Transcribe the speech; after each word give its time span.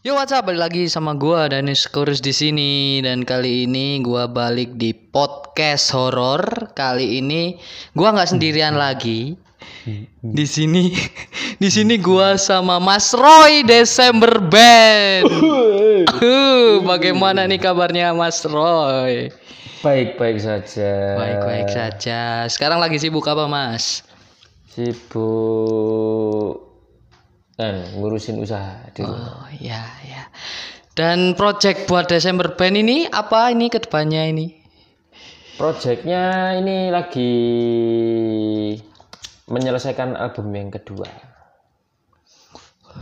Yo 0.00 0.16
what's 0.16 0.32
up 0.32 0.48
balik 0.48 0.64
lagi 0.64 0.88
sama 0.88 1.12
gua 1.12 1.52
Danis 1.52 1.84
Kurus 1.84 2.24
di 2.24 2.32
sini 2.32 3.04
dan 3.04 3.20
kali 3.20 3.68
ini 3.68 4.00
gua 4.00 4.24
balik 4.24 4.80
di 4.80 4.96
podcast 4.96 5.92
horor. 5.92 6.40
Kali 6.72 7.20
ini 7.20 7.60
gua 7.92 8.16
nggak 8.16 8.32
sendirian 8.32 8.80
lagi. 8.80 9.36
Di 10.24 10.48
sini 10.48 10.96
di 11.60 11.68
sini 11.68 12.00
gua 12.00 12.40
sama 12.40 12.80
Mas 12.80 13.12
Roy 13.12 13.60
Desember 13.60 14.40
Band. 14.40 15.28
Uh, 16.16 16.80
bagaimana 16.80 17.44
nih 17.44 17.60
kabarnya 17.60 18.16
Mas 18.16 18.40
Roy? 18.48 19.28
Baik-baik 19.84 20.40
saja. 20.40 21.20
Baik-baik 21.20 21.68
saja. 21.68 22.48
Sekarang 22.48 22.80
lagi 22.80 22.96
sibuk 22.96 23.28
apa, 23.28 23.44
Mas? 23.44 24.00
Sibuk 24.72 26.69
kan 27.60 27.76
ngurusin 28.00 28.40
usaha 28.40 28.88
di 28.96 29.04
rumah. 29.04 29.44
Oh, 29.44 29.48
iya, 29.60 29.84
ya. 30.08 30.22
Dan 30.96 31.36
project 31.36 31.84
buat 31.84 32.08
Desember 32.08 32.56
Band 32.56 32.80
ini 32.80 33.04
apa 33.04 33.52
ini 33.52 33.68
ke 33.68 33.84
depannya 33.84 34.24
ini? 34.32 34.56
Projectnya 35.60 36.56
ini 36.56 36.88
lagi 36.88 37.32
menyelesaikan 39.44 40.16
album 40.16 40.48
yang 40.56 40.72
kedua 40.72 41.04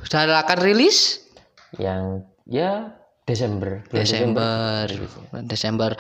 Sudah 0.03 0.43
akan 0.43 0.59
rilis? 0.59 1.23
yang 1.77 2.25
ya 2.49 2.97
Desember. 3.29 3.85
bulan 3.93 4.01
Desember. 4.01 4.85
Desember. 5.45 5.91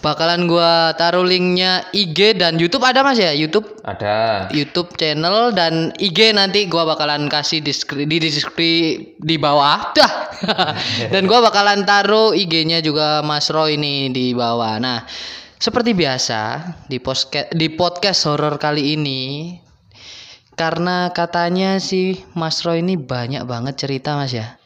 Bakalan 0.00 0.48
gua 0.48 0.96
taruh 0.96 1.26
linknya 1.26 1.84
IG 1.92 2.40
dan 2.40 2.56
YouTube 2.56 2.86
ada 2.88 3.04
Mas 3.04 3.20
ya? 3.20 3.36
YouTube 3.36 3.68
Ada. 3.84 4.48
YouTube 4.48 4.96
channel 4.96 5.52
dan 5.52 5.92
IG 6.00 6.32
nanti 6.32 6.64
gua 6.72 6.88
bakalan 6.88 7.28
kasih 7.28 7.60
diskri, 7.60 8.08
di 8.08 8.16
deskripsi 8.16 8.72
di 9.20 9.36
bawah. 9.36 9.92
Dah. 9.92 10.12
dan 11.12 11.28
gua 11.28 11.44
bakalan 11.44 11.84
taruh 11.84 12.32
IG-nya 12.32 12.80
juga 12.80 13.20
Mas 13.20 13.52
Roy 13.52 13.76
ini 13.76 14.08
di 14.08 14.32
bawah. 14.32 14.80
Nah, 14.80 15.04
seperti 15.60 15.92
biasa 15.92 16.64
di 16.88 16.96
podcast 16.96 17.52
di 17.52 17.68
podcast 17.68 18.24
horor 18.24 18.56
kali 18.56 18.96
ini 18.96 19.20
karena 20.56 21.12
katanya 21.12 21.76
sih 21.76 22.24
Mas 22.32 22.64
Roy 22.64 22.80
ini 22.80 22.96
banyak 22.96 23.44
banget 23.44 23.76
cerita 23.76 24.16
Mas 24.16 24.32
ya. 24.32 24.56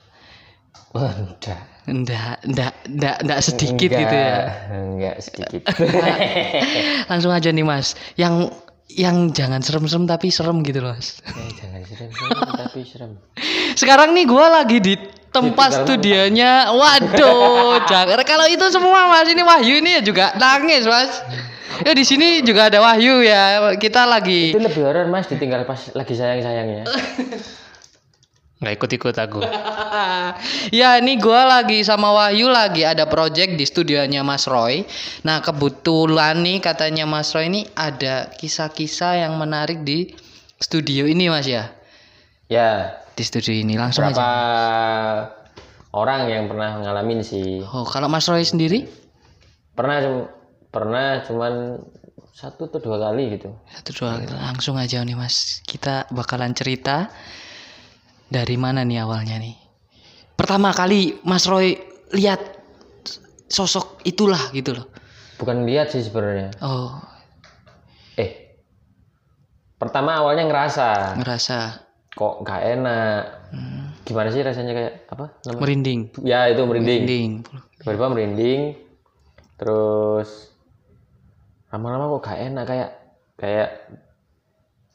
Wah, 0.95 1.11
Ndak, 1.85 2.41
ndak, 2.49 2.73
ndak, 2.89 3.17
ndak 3.29 3.41
sedikit 3.45 3.93
gitu 3.93 4.17
ya. 4.17 4.57
Enggak 4.73 5.21
sedikit. 5.21 5.69
Langsung 7.13 7.29
aja 7.29 7.53
nih 7.53 7.61
Mas. 7.61 7.93
Yang 8.17 8.57
yang 8.89 9.33
jangan 9.37 9.61
serem-serem 9.61 10.09
tapi 10.09 10.33
serem 10.33 10.65
gitu 10.65 10.81
loh 10.81 10.97
Mas. 10.97 11.21
eh, 11.29 11.51
jangan 11.61 11.81
serem-serem 11.85 12.41
tapi 12.57 12.81
serem. 12.89 13.11
Sekarang 13.81 14.17
nih 14.17 14.25
gua 14.25 14.65
lagi 14.65 14.81
di 14.81 14.97
tempat 15.29 15.85
studionya. 15.85 16.73
Waduh, 16.73 17.85
jangan 17.91 18.17
kalau 18.25 18.49
itu 18.49 18.65
semua 18.73 19.13
Mas 19.13 19.29
ini 19.29 19.45
Wahyu 19.45 19.85
ini 19.85 20.01
ya 20.01 20.03
juga 20.05 20.33
nangis 20.41 20.89
Mas. 20.89 21.21
Ya 21.85 21.93
di 21.93 22.05
sini 22.07 22.41
juga 22.41 22.73
ada 22.73 22.81
Wahyu 22.81 23.21
ya. 23.21 23.77
Kita 23.77 24.09
lagi 24.09 24.57
Itu 24.57 24.63
lebih 24.63 24.89
horor 24.89 25.05
Mas 25.13 25.29
ditinggal 25.29 25.69
pas 25.69 25.93
lagi 25.93 26.17
sayang-sayangnya. 26.17 26.89
Nggak 28.63 28.75
ikut-ikut 28.79 29.17
aku. 29.19 29.41
ya 30.81 30.99
ini 31.03 31.19
gua 31.19 31.43
lagi 31.59 31.83
sama 31.83 32.15
Wahyu 32.15 32.47
lagi 32.47 32.87
ada 32.87 33.05
project 33.11 33.59
di 33.59 33.65
studionya 33.67 34.23
Mas 34.23 34.47
Roy. 34.47 34.87
Nah 35.27 35.43
kebetulan 35.43 36.41
nih 36.41 36.63
katanya 36.63 37.05
Mas 37.05 37.35
Roy 37.35 37.51
ini 37.51 37.67
ada 37.75 38.31
kisah-kisah 38.39 39.27
yang 39.27 39.35
menarik 39.37 39.83
di 39.83 40.15
studio 40.63 41.05
ini 41.05 41.27
Mas 41.29 41.51
ya. 41.51 41.75
Ya, 42.53 43.01
Di 43.17 43.25
studio 43.25 43.57
ini 43.57 43.75
langsung 43.81 44.05
berapa 44.05 44.21
aja. 44.21 45.33
orang 45.97 46.29
yang 46.29 46.45
pernah 46.45 46.77
ngalamin 46.83 47.25
sih 47.25 47.65
Oh 47.65 47.89
kalau 47.89 48.07
Mas 48.07 48.29
Roy 48.29 48.45
sendiri 48.45 48.85
pernah 49.73 50.29
pernah 50.69 51.25
cuman 51.25 51.81
satu 52.35 52.67
atau 52.67 52.83
dua 52.83 52.99
kali 52.99 53.39
gitu 53.39 53.55
satu 53.71 53.91
dua 53.95 54.19
langsung 54.29 54.75
aja 54.77 55.01
nih 55.03 55.17
Mas. 55.17 55.63
Kita 55.65 56.11
bakalan 56.11 56.53
cerita 56.53 57.09
dari 58.29 58.57
mana 58.57 58.85
nih 58.85 59.05
awalnya 59.05 59.37
nih. 59.41 59.57
Pertama 60.35 60.75
kali 60.75 61.23
Mas 61.23 61.47
Roy 61.47 61.79
lihat 62.15 62.41
sosok 63.49 64.03
itulah 64.03 64.51
gitu 64.51 64.75
loh. 64.75 64.87
bukan 65.35 65.67
lihat 65.67 65.91
sih 65.91 66.03
sebenarnya. 66.03 66.55
Oh. 66.63 66.95
Eh 68.15 68.55
pertama 69.79 70.19
awalnya 70.19 70.47
ngerasa. 70.47 71.19
Ngerasa. 71.19 71.59
Kok 72.15 72.47
nggak 72.47 72.63
enak? 72.79 73.23
Gimana 74.07 74.29
sih 74.31 74.43
rasanya 74.47 74.73
kayak 74.73 74.95
apa 75.11 75.35
namanya? 75.49 75.63
Merinding. 75.63 76.01
ya 76.23 76.47
itu 76.47 76.63
merinding. 76.63 77.03
Merinding. 77.03 77.31
tiba-tiba 77.83 78.07
merinding. 78.11 78.61
Terus 79.59 80.51
lama-lama 81.71 82.19
kok 82.19 82.31
gak 82.31 82.41
enak? 82.43 82.65
Kayak 82.67 82.91
kayak 83.39 83.71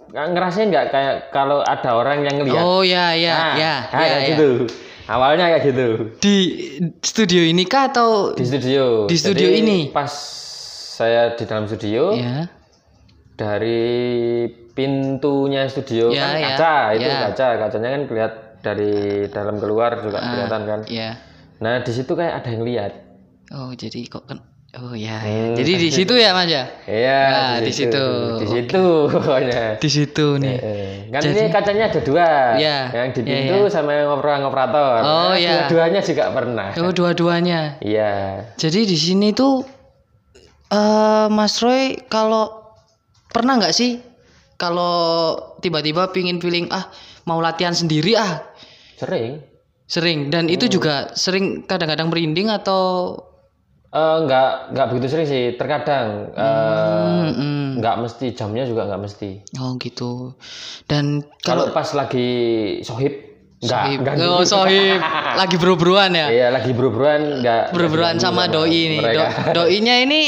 ngerasain 0.10 0.68
nggak 0.68 0.88
kayak 0.90 1.16
kalau 1.30 1.62
ada 1.62 1.90
orang 1.92 2.22
yang 2.22 2.36
ngeliat 2.38 2.60
Oh 2.60 2.82
ya 2.82 3.14
ya 3.14 3.34
Nah, 3.34 3.54
ya 3.56 3.74
kayak 3.88 4.10
ya, 4.10 4.18
ya. 4.18 4.28
gitu 4.32 4.50
awalnya 5.06 5.46
kayak 5.50 5.64
gitu 5.68 5.88
Di 6.18 6.36
studio 7.00 7.42
ini 7.44 7.64
kah 7.64 7.90
atau 7.90 8.32
di 8.32 8.44
studio 8.44 9.06
Di 9.06 9.16
studio 9.16 9.48
Jadi, 9.48 9.60
ini? 9.60 9.80
pas 9.90 10.10
saya 10.96 11.32
di 11.32 11.44
dalam 11.44 11.64
studio 11.64 12.12
ya? 12.12 12.50
dari 13.36 14.44
pintunya 14.72 15.64
studio 15.66 16.10
Ya, 16.10 16.24
kan 16.26 16.36
ya, 16.36 16.48
kaca 16.52 16.74
itu 16.94 17.08
ya. 17.08 17.18
kaca 17.30 17.48
kacanya 17.58 17.90
kan 17.90 18.02
kelihatan 18.06 18.38
dari 18.60 18.94
dalam 19.28 19.56
keluar 19.56 19.96
juga 19.98 20.20
kelihatan 20.20 20.62
kan 20.64 20.80
Ya. 20.86 21.16
nah 21.58 21.80
di 21.80 21.92
situ 21.92 22.12
kayak 22.12 22.44
ada 22.44 22.50
yang 22.50 22.64
lihat 22.64 22.92
Oh 23.50 23.72
jadi 23.72 24.04
kok 24.06 24.26
kan 24.26 24.44
Oh 24.70 24.94
ya, 24.94 25.18
ya. 25.26 25.50
Hmm, 25.50 25.58
Jadi 25.58 25.72
di 25.82 25.90
situ 25.90 26.14
ya 26.14 26.30
Mas 26.30 26.46
ya? 26.46 26.70
iya 26.86 27.22
Nah, 27.26 27.58
di 27.58 27.74
situ. 27.74 28.06
di 28.38 28.46
situ 28.46 28.84
pokoknya. 29.10 29.82
Di 29.82 29.90
situ 29.90 30.38
nih. 30.38 30.58
Eh, 30.62 30.94
kan 31.10 31.26
ini 31.26 31.50
kacanya 31.50 31.90
ada 31.90 32.02
dua. 32.06 32.54
Ya, 32.54 32.94
yang 32.94 33.10
di 33.10 33.26
ya, 33.26 33.50
pintu 33.50 33.66
sama 33.66 33.98
yang 33.98 34.14
ngoper 34.14 34.30
operator 34.46 35.02
Oh, 35.02 35.34
Nah, 35.34 35.42
ya. 35.42 35.66
dua-duanya 35.66 36.06
juga 36.06 36.30
pernah. 36.30 36.70
Oh 36.78 36.94
dua-duanya. 36.94 37.82
iya. 37.82 38.46
Jadi 38.62 38.86
di 38.86 38.94
sini 38.94 39.34
tuh 39.34 39.66
eh 40.70 41.28
Mas 41.34 41.58
Roy 41.66 41.98
kalau 42.06 42.70
pernah 43.34 43.58
nggak 43.58 43.74
sih? 43.74 43.98
Kalau 44.54 45.34
tiba-tiba 45.66 46.14
pingin 46.14 46.38
feeling 46.38 46.70
ah 46.70 46.94
mau 47.26 47.42
latihan 47.42 47.74
sendiri 47.74 48.14
ah. 48.14 48.46
Sering. 49.02 49.42
Sering. 49.90 50.30
Dan 50.30 50.46
itu 50.46 50.70
juga 50.70 51.10
sering 51.18 51.66
kadang-kadang 51.66 52.14
merinding 52.14 52.54
atau 52.54 53.18
Eh, 53.90 54.18
nggak 54.22 54.70
nggak 54.70 54.86
begitu 54.94 55.08
sering 55.10 55.26
sih 55.26 55.58
terkadang 55.58 56.30
eh, 56.38 57.22
Mm-mm. 57.34 57.82
nggak 57.82 57.96
mesti 58.06 58.38
jamnya 58.38 58.62
juga 58.70 58.86
nggak 58.86 59.02
mesti 59.02 59.42
oh 59.58 59.82
gitu 59.82 60.38
dan 60.86 61.26
kalau 61.42 61.74
pas 61.74 61.90
lagi 61.98 62.30
sohib 62.86 63.18
nggak 63.66 63.84
Sohib. 63.90 63.98
nggak 64.06 64.14
oh 64.22 64.46
gitu. 64.46 64.54
sohib 64.54 65.02
lagi 65.34 65.56
buru-buruan 65.58 66.14
ya 66.14 66.30
iya 66.30 66.48
lagi 66.54 66.70
buru-buruan 66.70 67.42
nggak 67.42 67.74
buru-buruan 67.74 68.22
nggak 68.22 68.30
sama 68.30 68.46
diganggu 68.46 68.62
doi 68.70 68.78
ini 68.78 68.98
mereka. 69.02 69.26
Do- 69.58 69.66
doinya 69.66 69.96
ini 70.06 70.22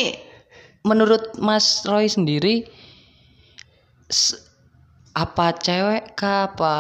menurut 0.82 1.38
Mas 1.38 1.86
Roy 1.86 2.10
sendiri 2.10 2.66
apa 5.14 5.54
cewek 5.54 6.18
kah 6.18 6.50
apa 6.50 6.76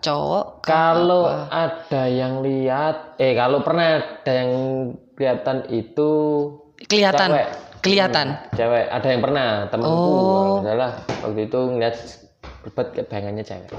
cowok 0.00 0.64
kalau 0.64 1.28
ada 1.52 2.08
yang 2.08 2.40
lihat 2.40 3.20
eh 3.20 3.36
kalau 3.36 3.60
pernah 3.60 4.00
ada 4.00 4.32
yang 4.32 4.52
kelihatan 5.14 5.66
itu 5.70 6.10
kelihatan. 6.86 7.30
cewek. 7.30 7.48
kelihatan. 7.80 8.26
Cewek. 8.52 8.84
Ada 8.88 9.06
yang 9.08 9.20
pernah 9.20 9.46
temanku 9.68 9.92
Oh. 9.92 10.64
salah 10.64 10.92
waktu 11.20 11.40
itu 11.46 11.60
ngeliat 11.68 11.94
bebat 12.64 12.86
kayak 12.92 13.06
bayangannya 13.08 13.44
cewek. 13.44 13.70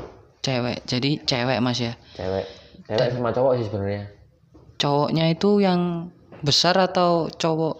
Cewek. 0.42 0.78
Jadi 0.86 1.12
cewek 1.26 1.58
mas 1.58 1.80
ya? 1.82 1.94
Cewek. 2.14 2.46
Cewek 2.86 3.08
sama 3.12 3.34
cowok 3.34 3.52
sih 3.58 3.66
sebenarnya. 3.66 4.04
cowoknya 4.76 5.26
itu 5.32 5.64
yang 5.64 6.12
besar 6.44 6.76
atau 6.76 7.32
cowok 7.32 7.80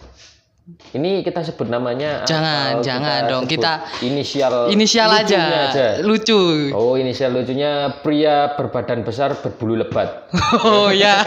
ini 0.92 1.22
kita 1.22 1.46
sebut 1.46 1.70
namanya 1.70 2.26
Jangan, 2.26 2.82
atau 2.82 2.82
jangan 2.82 3.20
dong, 3.30 3.44
kita- 3.46 3.86
inisial 4.02 4.66
inisial 4.68 5.14
lucunya 5.14 5.62
aja. 5.70 5.88
lucu. 6.02 6.42
Oh 6.74 6.98
inisial 6.98 7.30
lucunya 7.32 7.72
pria 8.02 8.50
berbadan 8.52 9.06
besar 9.06 9.38
berbulu 9.38 9.78
lebat. 9.78 10.26
Oh 10.66 10.90
ya 11.06 11.22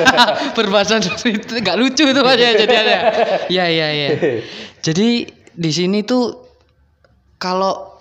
berbahasa 0.53 0.99
itu 0.99 1.55
nggak 1.55 1.77
lucu 1.77 2.03
tuh 2.05 2.23
mas 2.25 2.35
ya 2.37 2.51
jadi 2.53 2.75
ada 2.77 2.97
ya 3.49 3.67
ya 3.71 3.89
ya 3.93 4.09
jadi 4.81 5.09
di 5.55 5.71
sini 5.71 6.03
tuh 6.03 6.35
kalau 7.37 7.95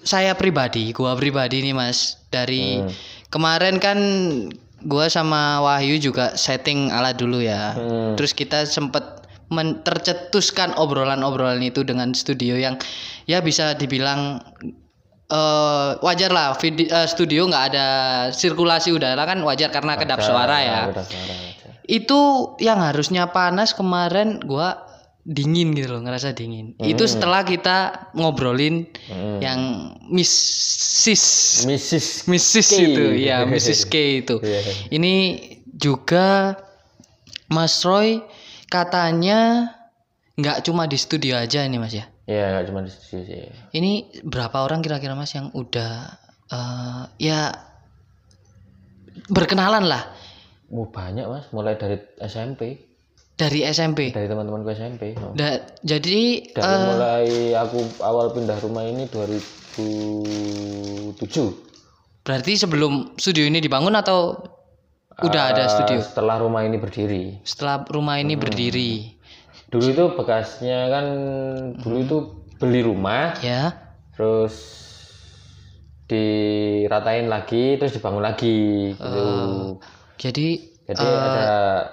saya 0.00 0.32
pribadi 0.32 0.90
gua 0.92 1.12
pribadi 1.12 1.60
nih 1.60 1.74
mas 1.74 1.98
dari 2.28 2.78
Hmm. 2.78 2.88
kemarin 3.28 3.76
kan 3.76 3.98
gua 4.80 5.06
sama 5.06 5.58
Wahyu 5.60 5.98
juga 5.98 6.34
setting 6.34 6.88
alat 6.88 7.14
dulu 7.14 7.42
ya. 7.42 7.74
Hmm. 7.74 8.14
terus 8.14 8.30
kita 8.30 8.62
sempet 8.64 9.19
men- 9.50 9.82
tercetuskan 9.82 10.72
obrolan-obrolan 10.74 11.60
itu 11.60 11.82
dengan 11.82 12.14
studio 12.14 12.54
yang 12.54 12.78
ya 13.26 13.42
bisa 13.42 13.74
dibilang 13.74 14.40
eh 15.30 15.90
wajar 16.02 16.30
lah 16.30 16.58
video, 16.58 16.90
eh, 16.90 17.06
studio 17.06 17.46
nggak 17.46 17.64
ada 17.70 17.86
sirkulasi 18.30 18.90
udara 18.90 19.22
kan 19.22 19.38
wajar 19.42 19.70
karena 19.70 19.94
kedap 19.94 20.18
suara 20.18 20.56
ya. 20.58 20.80
Kedap 20.90 21.06
suara 21.06 21.34
wajar. 21.36 21.70
Itu 21.86 22.20
yang 22.58 22.78
harusnya 22.78 23.30
panas 23.30 23.70
kemarin 23.70 24.42
gua 24.42 24.86
dingin 25.22 25.76
gitu 25.76 25.94
loh, 25.94 26.02
ngerasa 26.02 26.32
dingin. 26.32 26.74
Itu 26.80 27.06
setelah 27.06 27.44
kita 27.44 28.10
ngobrolin 28.16 28.90
Hmm. 29.06 29.38
yang 29.38 29.60
Mrs. 30.10 31.22
Mrs. 31.68 32.06
Mrs 32.26 32.66
K. 32.66 32.80
itu, 32.82 33.04
ya 33.20 33.46
Mrs. 33.46 33.86
K 33.86 33.94
itu. 34.26 34.42
Iya. 34.42 34.60
Ini 34.90 35.14
juga 35.70 36.58
Mas 37.46 37.82
Roy 37.82 38.18
katanya 38.70 39.66
nggak 40.32 40.62
cuma 40.62 40.86
di 40.86 40.94
studio 40.94 41.34
aja 41.34 41.60
ini 41.60 41.76
Mas 41.76 41.92
ya. 41.92 42.06
Iya, 42.24 42.54
nggak 42.54 42.64
cuma 42.66 42.80
di 42.80 42.88
studio 42.88 43.20
sih. 43.26 43.50
Ini 43.72 44.22
berapa 44.22 44.62
orang 44.62 44.80
kira-kira 44.80 45.12
Mas 45.12 45.30
yang 45.30 45.50
udah 45.50 46.06
eh, 46.48 47.02
ya 47.18 47.50
berkenalan 49.26 49.84
lah 49.84 50.04
Mau 50.70 50.86
banyak 50.86 51.26
mas, 51.26 51.50
mulai 51.50 51.74
dari 51.74 51.98
SMP, 52.22 52.78
dari 53.34 53.66
SMP. 53.66 54.14
dari 54.14 54.24
teman-temanku 54.24 54.70
SMP. 54.70 55.18
Oh. 55.18 55.34
Da- 55.34 55.66
jadi 55.82 56.46
Dari 56.46 56.62
eh, 56.62 56.80
mulai 56.86 57.26
aku 57.58 57.82
awal 57.98 58.30
pindah 58.30 58.54
rumah 58.56 58.86
ini 58.86 59.10
2007. 59.10 61.18
berarti 62.22 62.52
sebelum 62.54 63.16
studio 63.16 63.42
ini 63.42 63.58
dibangun 63.58 63.92
atau 63.92 64.38
udah 65.22 65.42
ada 65.48 65.64
Eh, 65.64 65.70
studio? 65.70 65.98
Setelah 65.98 66.36
rumah 66.36 66.62
ini 66.62 66.76
berdiri. 66.76 67.24
Setelah 67.42 67.84
rumah 67.84 68.16
ini 68.16 68.34
berdiri, 68.34 68.92
Dulu 69.66 69.86
itu 69.86 70.04
bekasnya 70.12 70.90
kan 70.90 71.06
dulu 71.78 71.96
itu 71.96 72.16
beli 72.58 72.82
rumah, 72.82 73.38
ya. 73.38 73.70
terus 74.12 74.54
diratain 76.04 77.26
lagi, 77.26 77.78
terus 77.78 77.94
dibangun 77.94 78.20
lagi 78.20 78.90
gitu. 78.92 79.26
Jadi 80.18 80.48
Jadi 80.84 81.06
ada 81.06 81.86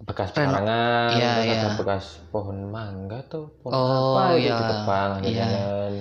bekas 0.00 0.32
pekarangan, 0.32 1.12
Iya, 1.12 1.30
terus 1.36 1.52
ada 1.54 1.68
bekas 1.76 2.04
pohon 2.28 2.58
mangga 2.66 3.20
tuh, 3.24 3.52
pohon 3.60 3.72
Oh, 3.74 4.16
apa 4.16 4.22
itu 4.34 4.48
iya. 4.48 4.56
ditebang 4.56 5.10
Iya. 5.20 5.32
jangan. 5.36 5.92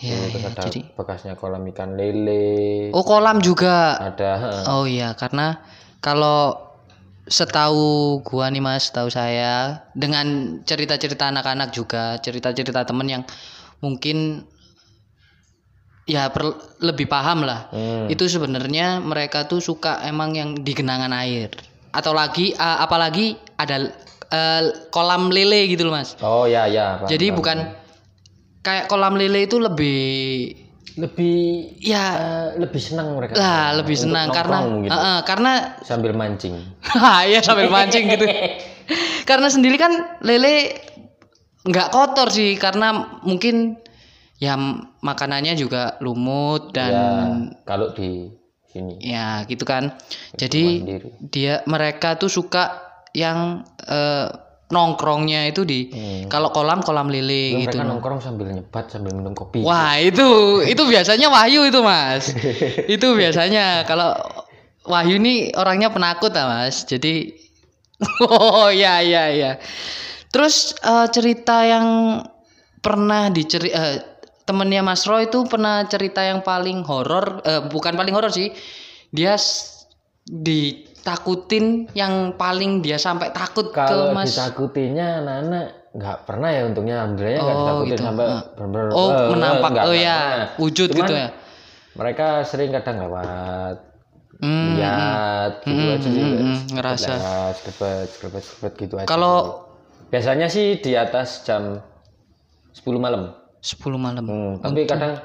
ya, 0.00 0.16
terus 0.16 0.32
ya, 0.32 0.48
ada 0.48 0.62
jadi 0.64 0.80
bekasnya 0.94 1.34
kolam 1.36 1.68
ikan 1.68 1.92
lele, 1.92 2.88
oh 2.90 3.04
kolam 3.04 3.44
juga. 3.44 4.00
ada. 4.00 4.64
Oh 4.66 4.88
iya, 4.88 5.12
karena 5.12 5.60
kalau 6.00 6.56
setahu 7.30 8.20
gua 8.26 8.50
nih 8.50 8.58
Mas, 8.58 8.90
tahu 8.90 9.06
saya 9.06 9.86
dengan 9.94 10.58
cerita-cerita 10.66 11.30
anak-anak 11.30 11.70
juga, 11.70 12.18
cerita-cerita 12.18 12.82
temen 12.82 13.06
yang 13.06 13.22
mungkin 13.78 14.42
ya 16.08 16.26
per- 16.34 16.58
lebih 16.82 17.06
paham 17.06 17.46
lah. 17.46 17.70
Hmm. 17.70 18.10
Itu 18.10 18.26
sebenarnya 18.26 18.98
mereka 18.98 19.46
tuh 19.46 19.62
suka 19.62 20.02
emang 20.02 20.34
yang 20.34 20.50
di 20.58 20.72
genangan 20.74 21.14
air. 21.14 21.54
Atau 21.94 22.10
lagi 22.16 22.50
eh, 22.50 22.78
apalagi 22.82 23.38
ada 23.54 23.94
eh, 24.32 24.62
kolam 24.90 25.30
lele 25.30 25.70
gitu 25.70 25.86
loh 25.86 25.94
Mas. 25.94 26.18
Oh 26.18 26.50
ya 26.50 26.66
ya. 26.66 26.98
paham, 26.98 27.08
Jadi 27.08 27.26
paham. 27.30 27.38
bukan 27.38 27.58
kayak 28.66 28.88
kolam 28.90 29.14
lele 29.14 29.46
itu 29.46 29.56
lebih 29.62 30.00
lebih 30.98 31.38
ya 31.78 32.04
eh, 32.16 32.48
lebih 32.58 32.80
senang 32.82 33.14
mereka. 33.14 33.38
lah 33.38 33.76
lebih 33.78 33.94
Untuk 33.94 34.10
senang 34.10 34.26
karena 34.32 34.58
gitu. 34.82 34.98
Karena 35.26 35.52
sambil 35.84 36.12
mancing. 36.16 36.54
ya 37.32 37.40
sambil 37.42 37.70
mancing 37.70 38.10
gitu. 38.10 38.26
karena 39.28 39.46
sendiri 39.46 39.76
kan 39.78 40.18
lele 40.24 40.74
nggak 41.62 41.92
kotor 41.92 42.32
sih 42.32 42.56
karena 42.56 43.20
mungkin 43.22 43.76
ya 44.40 44.56
makanannya 45.04 45.52
juga 45.54 46.00
lumut 46.00 46.72
dan 46.72 46.90
ya 46.90 47.06
kalau 47.68 47.92
di 47.92 48.32
sini 48.70 48.94
ya, 49.02 49.44
gitu 49.50 49.66
kan. 49.66 49.94
Jadi 50.38 50.80
sendiri. 50.80 51.08
dia 51.18 51.60
mereka 51.66 52.16
tuh 52.16 52.30
suka 52.30 52.78
yang 53.12 53.66
eh, 53.84 54.49
nongkrongnya 54.70 55.50
itu 55.50 55.66
di 55.66 55.90
Hmm. 55.90 56.30
kalau 56.30 56.54
kolam 56.54 56.80
kolam 56.80 57.10
lele 57.10 57.58
Itu 57.58 57.66
gitu. 57.66 57.76
mereka 57.76 57.84
nongkrong 57.84 58.20
sambil 58.22 58.46
nyebat 58.48 58.86
sambil 58.88 59.12
minum 59.12 59.34
kopi. 59.34 59.60
Wah 59.60 59.98
itu 59.98 60.26
itu 60.62 60.82
biasanya 60.86 61.26
Wahyu 61.26 61.66
itu 61.66 61.82
mas. 61.82 62.30
itu 62.94 63.06
biasanya 63.12 63.82
kalau 63.84 64.14
Wahyu 64.86 65.18
ini 65.18 65.50
orangnya 65.52 65.90
penakut 65.90 66.30
lah 66.30 66.46
mas. 66.46 66.86
Jadi 66.86 67.34
oh 68.24 68.70
ya 68.70 69.02
ya 69.02 69.28
ya. 69.28 69.52
Terus 70.30 70.72
eh, 70.78 71.06
cerita 71.10 71.66
yang 71.66 71.86
pernah 72.78 73.28
diceri 73.28 73.68
eh, 73.68 74.00
temennya 74.46 74.80
Mas 74.80 75.04
Roy 75.04 75.28
itu 75.28 75.44
pernah 75.44 75.84
cerita 75.84 76.22
yang 76.22 76.40
paling 76.40 76.86
horor 76.86 77.42
eh, 77.42 77.60
bukan 77.66 77.92
paling 77.92 78.14
horor 78.14 78.30
sih. 78.30 78.54
Dia 79.10 79.34
s- 79.34 79.84
ditakutin 81.00 81.88
yang 81.96 82.36
paling 82.36 82.84
dia 82.84 83.00
sampai 83.00 83.32
takut 83.32 83.72
Kalau 83.72 84.12
ke 84.12 84.14
Mas. 84.14 84.28
ditakutinya 84.30 85.24
anak-anak 85.24 85.66
nggak 85.90 86.18
pernah 86.22 86.48
ya 86.52 86.62
untungnya 86.68 86.94
alhamdulillahnya 87.02 87.40
nggak 87.40 87.50
Oh, 87.50 87.60
ditakutin 87.64 87.90
gitu. 87.90 88.04
sampai 88.04 88.26
Ah. 88.28 88.42
benar-benar 88.54 88.86
Oh 88.92 89.08
eh, 89.10 89.26
menampak 89.32 89.70
oh 89.80 89.94
ya 89.96 90.18
pernah. 90.20 90.48
wujud 90.60 90.88
Cuman 90.88 90.98
gitu 91.00 91.12
ya. 91.16 91.28
Mereka 91.90 92.26
sering 92.44 92.70
kadang 92.70 92.96
lewat 93.02 93.76
Hmm, 94.40 94.72
lihat 94.72 95.52
gitu 95.60 95.68
hmm, 95.68 95.92
aja 95.92 96.08
hmm, 96.08 96.16
guys. 96.16 96.40
hmm, 96.40 96.58
ngerasa. 96.72 97.12
Sekrebet 97.58 98.72
gitu 98.78 98.94
aja. 98.96 99.04
Kalau 99.04 99.68
biasanya 100.08 100.48
sih 100.48 100.80
di 100.80 100.96
atas 100.96 101.44
jam 101.44 101.82
10 102.72 102.96
malam. 102.96 103.36
10 103.60 103.76
malam. 103.96 104.24
Hmm, 104.24 104.52
tapi 104.62 104.88
kadang 104.88 105.20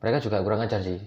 mereka 0.00 0.20
juga 0.20 0.42
kurang 0.42 0.60
ajar 0.60 0.84
sih. 0.84 1.00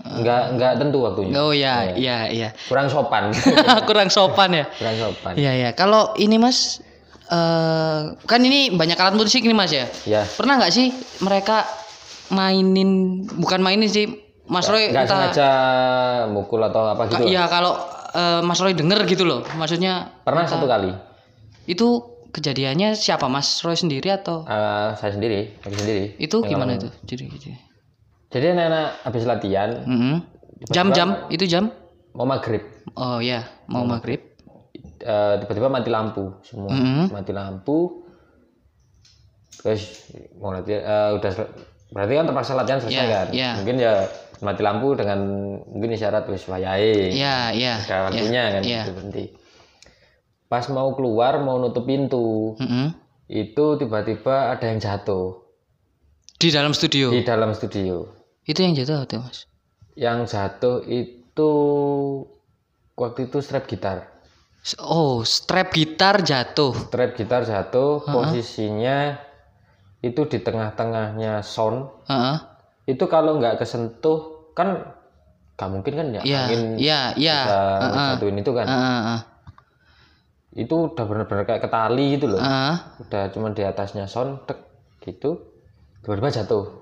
Nggak 0.00 0.42
nggak 0.56 0.72
tentu 0.76 0.98
waktunya. 1.00 1.34
Oh 1.36 1.52
ya, 1.52 1.92
iya 1.92 2.24
iya. 2.26 2.48
Kurang 2.66 2.88
sopan. 2.88 3.30
Kurang 3.88 4.08
sopan 4.08 4.50
ya. 4.50 4.64
kurang 4.72 4.96
sopan. 4.96 5.32
Iya 5.36 5.52
ya. 5.58 5.70
Kalau 5.72 6.16
ini 6.16 6.36
Mas 6.36 6.80
eh 7.26 8.00
kan 8.20 8.40
ini 8.40 8.72
banyak 8.72 8.96
alat 8.96 9.14
musik 9.14 9.40
nih 9.40 9.52
Mas 9.52 9.70
ya. 9.70 9.86
Ya, 10.02 10.24
Pernah 10.26 10.58
nggak 10.58 10.72
sih 10.72 10.90
mereka 11.20 11.62
mainin 12.28 13.22
bukan 13.36 13.60
mainin 13.60 13.86
sih 13.86 14.08
Mas 14.46 14.66
Roy 14.66 14.88
nggak 14.88 15.04
entah 15.04 15.30
sengaja 15.30 15.50
mukul 16.26 16.58
atau 16.60 16.82
apa 16.86 17.06
gitu. 17.06 17.22
Iya 17.24 17.46
kalau 17.46 17.78
eh, 18.10 18.40
Mas 18.40 18.58
Roy 18.58 18.72
denger 18.72 19.04
gitu 19.04 19.22
loh. 19.22 19.46
Maksudnya 19.52 20.10
Pernah 20.24 20.48
satu 20.48 20.66
kali. 20.66 20.90
itu 21.68 21.86
kejadiannya 22.30 22.94
siapa 22.94 23.26
Mas 23.26 23.60
Roy 23.60 23.74
sendiri 23.74 24.10
atau 24.10 24.42
Eh, 24.42 24.88
saya 24.96 25.12
sendiri, 25.12 25.54
aku 25.60 25.76
sendiri. 25.76 26.16
itu 26.16 26.36
gimana 26.42 26.74
itu? 26.74 26.88
Jadi 27.04 27.24
gitu. 27.28 27.46
Jadi 28.30 28.46
anak-anak 28.48 28.86
habis 29.02 29.24
latihan 29.24 29.70
Mm-mm. 29.82 30.16
Jam-jam 30.70 31.26
itu 31.28 31.44
jam? 31.44 31.72
mau 32.10 32.26
maghrib, 32.26 32.62
Oh 32.94 33.18
ya, 33.18 33.46
mau 33.64 33.86
maghrib. 33.86 34.18
Eh, 35.00 35.34
tiba-tiba 35.40 35.66
mati 35.66 35.88
lampu 35.88 36.36
semua, 36.42 36.68
Mm-mm. 36.68 37.06
mati 37.08 37.30
lampu. 37.30 38.02
Terus 39.56 40.10
mau 40.36 40.50
latihan, 40.50 40.82
eh, 40.82 41.10
udah 41.14 41.30
berarti 41.90 42.12
kan 42.12 42.24
terpaksa 42.24 42.52
latihan 42.54 42.78
selesai 42.78 42.98
Iya, 42.98 43.06
kan? 43.08 43.26
iya. 43.30 43.50
Mungkin 43.56 43.76
ya 43.78 43.92
mati 44.40 44.60
lampu 44.60 44.94
dengan 44.94 45.18
mungkin 45.64 45.90
isyarat 45.90 46.26
wis 46.28 46.44
wayahe. 46.44 47.14
Iya, 47.14 47.36
iya. 47.50 47.74
Ada 47.80 47.96
waktunya 48.06 48.42
kan 48.50 48.62
iya. 48.62 48.82
itu 48.82 48.92
berhenti. 48.92 49.24
Pas 50.46 50.66
mau 50.66 50.90
keluar 50.92 51.38
mau 51.40 51.56
nutup 51.56 51.82
pintu, 51.84 52.58
Mm-mm. 52.58 52.90
itu 53.26 53.64
tiba-tiba 53.76 54.50
ada 54.50 54.64
yang 54.66 54.78
jatuh 54.78 55.46
Di 56.36 56.50
dalam 56.50 56.72
studio. 56.72 57.10
di 57.10 57.22
dalam 57.22 57.52
studio. 57.52 58.19
Itu 58.50 58.66
yang 58.66 58.74
jatuh 58.74 59.06
tuh, 59.06 59.22
Mas. 59.22 59.46
Yang 59.94 60.34
jatuh 60.34 60.82
itu 60.90 61.50
waktu 62.98 63.30
itu 63.30 63.38
strap 63.38 63.70
gitar. 63.70 64.10
Oh, 64.82 65.22
strap 65.22 65.70
gitar 65.70 66.18
jatuh. 66.26 66.74
Strap 66.90 67.14
gitar 67.14 67.46
jatuh, 67.46 68.02
posisinya 68.02 69.22
itu 70.02 70.26
di 70.26 70.38
tengah-tengahnya 70.42 71.46
sound. 71.46 71.94
Heeh. 72.10 72.36
Itu 72.90 73.06
kalau 73.06 73.38
nggak 73.38 73.62
kesentuh 73.62 74.50
kan 74.58 74.82
nggak 75.54 75.68
mungkin 75.70 75.92
kan 75.94 76.06
ya 76.10 76.22
Iya, 76.26 76.40
angin 76.42 76.62
iya, 76.80 77.00
iya. 77.14 77.38
bisa 77.38 77.56
jatuhin 78.18 78.36
itu 78.42 78.50
kan. 78.50 78.66
Heeh. 78.66 79.20
Itu 80.58 80.90
udah 80.90 81.04
benar-benar 81.06 81.46
kayak 81.46 81.62
ketali 81.70 82.18
gitu 82.18 82.26
loh. 82.34 82.42
Heeh. 82.42 82.76
Udah 83.06 83.30
cuma 83.30 83.54
di 83.54 83.62
atasnya 83.62 84.10
sound 84.10 84.42
tek 84.50 84.58
gitu. 85.06 85.38
Tiba-tiba 86.02 86.34
jatuh. 86.34 86.79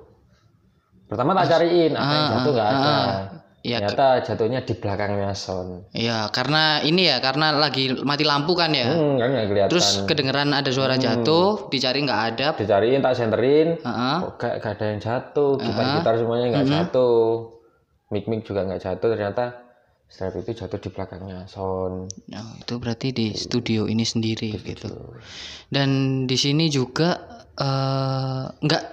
Pertama 1.08 1.32
tak 1.32 1.46
cariin 1.56 1.92
apa 1.96 2.12
yang 2.12 2.26
jatuh 2.36 2.52
nggak 2.52 2.68
ada. 2.68 2.94
Iya, 3.58 3.82
Ternyata 3.82 4.08
jatuhnya 4.22 4.60
di 4.62 4.74
belakangnya 4.78 5.34
sound. 5.34 5.90
Iya, 5.90 6.30
karena 6.30 6.78
ini 6.78 7.10
ya, 7.10 7.18
karena 7.18 7.50
lagi 7.58 7.90
mati 8.06 8.22
lampu 8.22 8.54
kan 8.54 8.70
ya. 8.70 8.86
Hmm, 8.86 9.18
kan 9.18 9.34
nggak 9.34 9.46
kelihatan. 9.50 9.70
Terus 9.74 9.88
kedengeran 10.06 10.54
ada 10.54 10.70
suara 10.70 10.94
jatuh, 10.94 11.66
dicari 11.66 12.06
nggak 12.06 12.22
ada. 12.32 12.46
dicariin 12.54 13.02
tak 13.02 13.18
senterin 13.18 13.74
Heeh. 13.82 14.16
kok 14.22 14.32
gak, 14.38 14.54
gak 14.62 14.72
ada 14.78 14.84
yang 14.94 15.00
jatuh 15.02 15.52
gitar-gitar 15.58 16.14
semuanya 16.22 16.46
nggak 16.54 16.66
jatuh 16.70 17.18
mic-mic 18.14 18.46
juga 18.46 18.64
nggak 18.64 18.80
jatuh 18.80 19.08
ternyata 19.12 19.44
strap 20.08 20.32
itu 20.40 20.50
jatuh 20.56 20.78
di 20.80 20.88
belakangnya 20.88 21.44
sound 21.44 22.08
Nah, 22.32 22.56
itu 22.62 22.74
berarti 22.80 23.12
di 23.12 23.26
studio 23.36 23.84
ini 23.84 24.06
sendiri 24.06 24.56
gitu. 24.64 24.88
Dan 25.68 26.24
di 26.24 26.36
sini 26.38 26.72
juga 26.72 27.20
eh, 27.58 28.44
nggak 28.54 28.84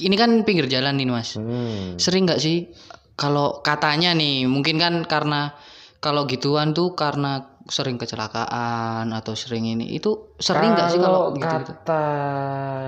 ini 0.00 0.16
kan 0.16 0.42
pinggir 0.42 0.66
jalan 0.66 0.96
nih 0.96 1.06
mas. 1.06 1.36
Hmm. 1.36 1.96
sering 1.96 2.24
nggak 2.24 2.40
sih 2.40 2.68
kalau 3.14 3.60
katanya 3.60 4.16
nih 4.16 4.44
mungkin 4.44 4.76
kan 4.76 5.04
karena 5.04 5.52
kalau 6.00 6.24
gituan 6.24 6.72
tuh 6.72 6.96
karena 6.96 7.44
sering 7.68 7.96
kecelakaan 7.96 9.12
atau 9.12 9.36
sering 9.36 9.68
ini 9.68 9.92
itu 9.92 10.34
sering 10.40 10.72
nggak 10.72 10.88
sih 10.90 10.98
kalau 10.98 11.30
gitu 11.36 11.44
gitu 11.44 11.72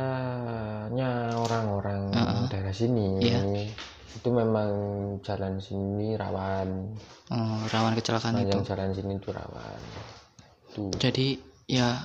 katanya 0.02 1.10
orang-orang 1.36 2.00
daerah 2.48 2.72
sini 2.72 3.20
Iya. 3.20 3.40
itu 4.12 4.28
memang 4.28 4.70
jalan 5.20 5.56
sini 5.56 6.14
rawan. 6.14 6.68
Oh, 7.28 7.60
rawan 7.68 7.96
kecelakaan 7.96 8.44
itu. 8.44 8.52
yang 8.52 8.64
jalan 8.64 8.90
sini 8.92 9.12
itu 9.16 9.28
rawan. 9.30 9.80
Tuh 10.72 10.92
jadi 10.96 11.36
ya 11.66 12.00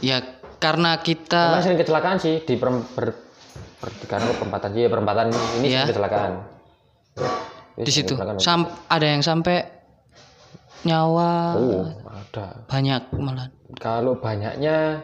ya 0.00 0.18
karena 0.58 0.98
Memang 0.98 1.06
kita 1.06 1.42
sering 1.62 1.78
kecelakaan 1.78 2.18
sih 2.18 2.42
di 2.42 2.54
per, 2.54 2.70
per, 2.94 3.06
per, 3.78 3.88
karena 4.10 4.30
perempatan 4.34 4.70
iya 4.74 4.88
perempatan 4.90 5.26
ini 5.62 5.66
sering 5.70 5.90
kecelakaan. 5.90 6.32
Iya, 7.78 7.84
di 7.86 7.92
situ. 7.94 8.14
sam 8.42 8.66
ada 8.90 9.06
yang 9.06 9.22
sampai 9.22 9.62
nyawa. 10.82 11.54
Oh 11.54 11.86
ada. 12.06 12.66
Banyak 12.66 13.14
malah 13.18 13.48
kalau 13.78 14.18
banyaknya 14.18 15.02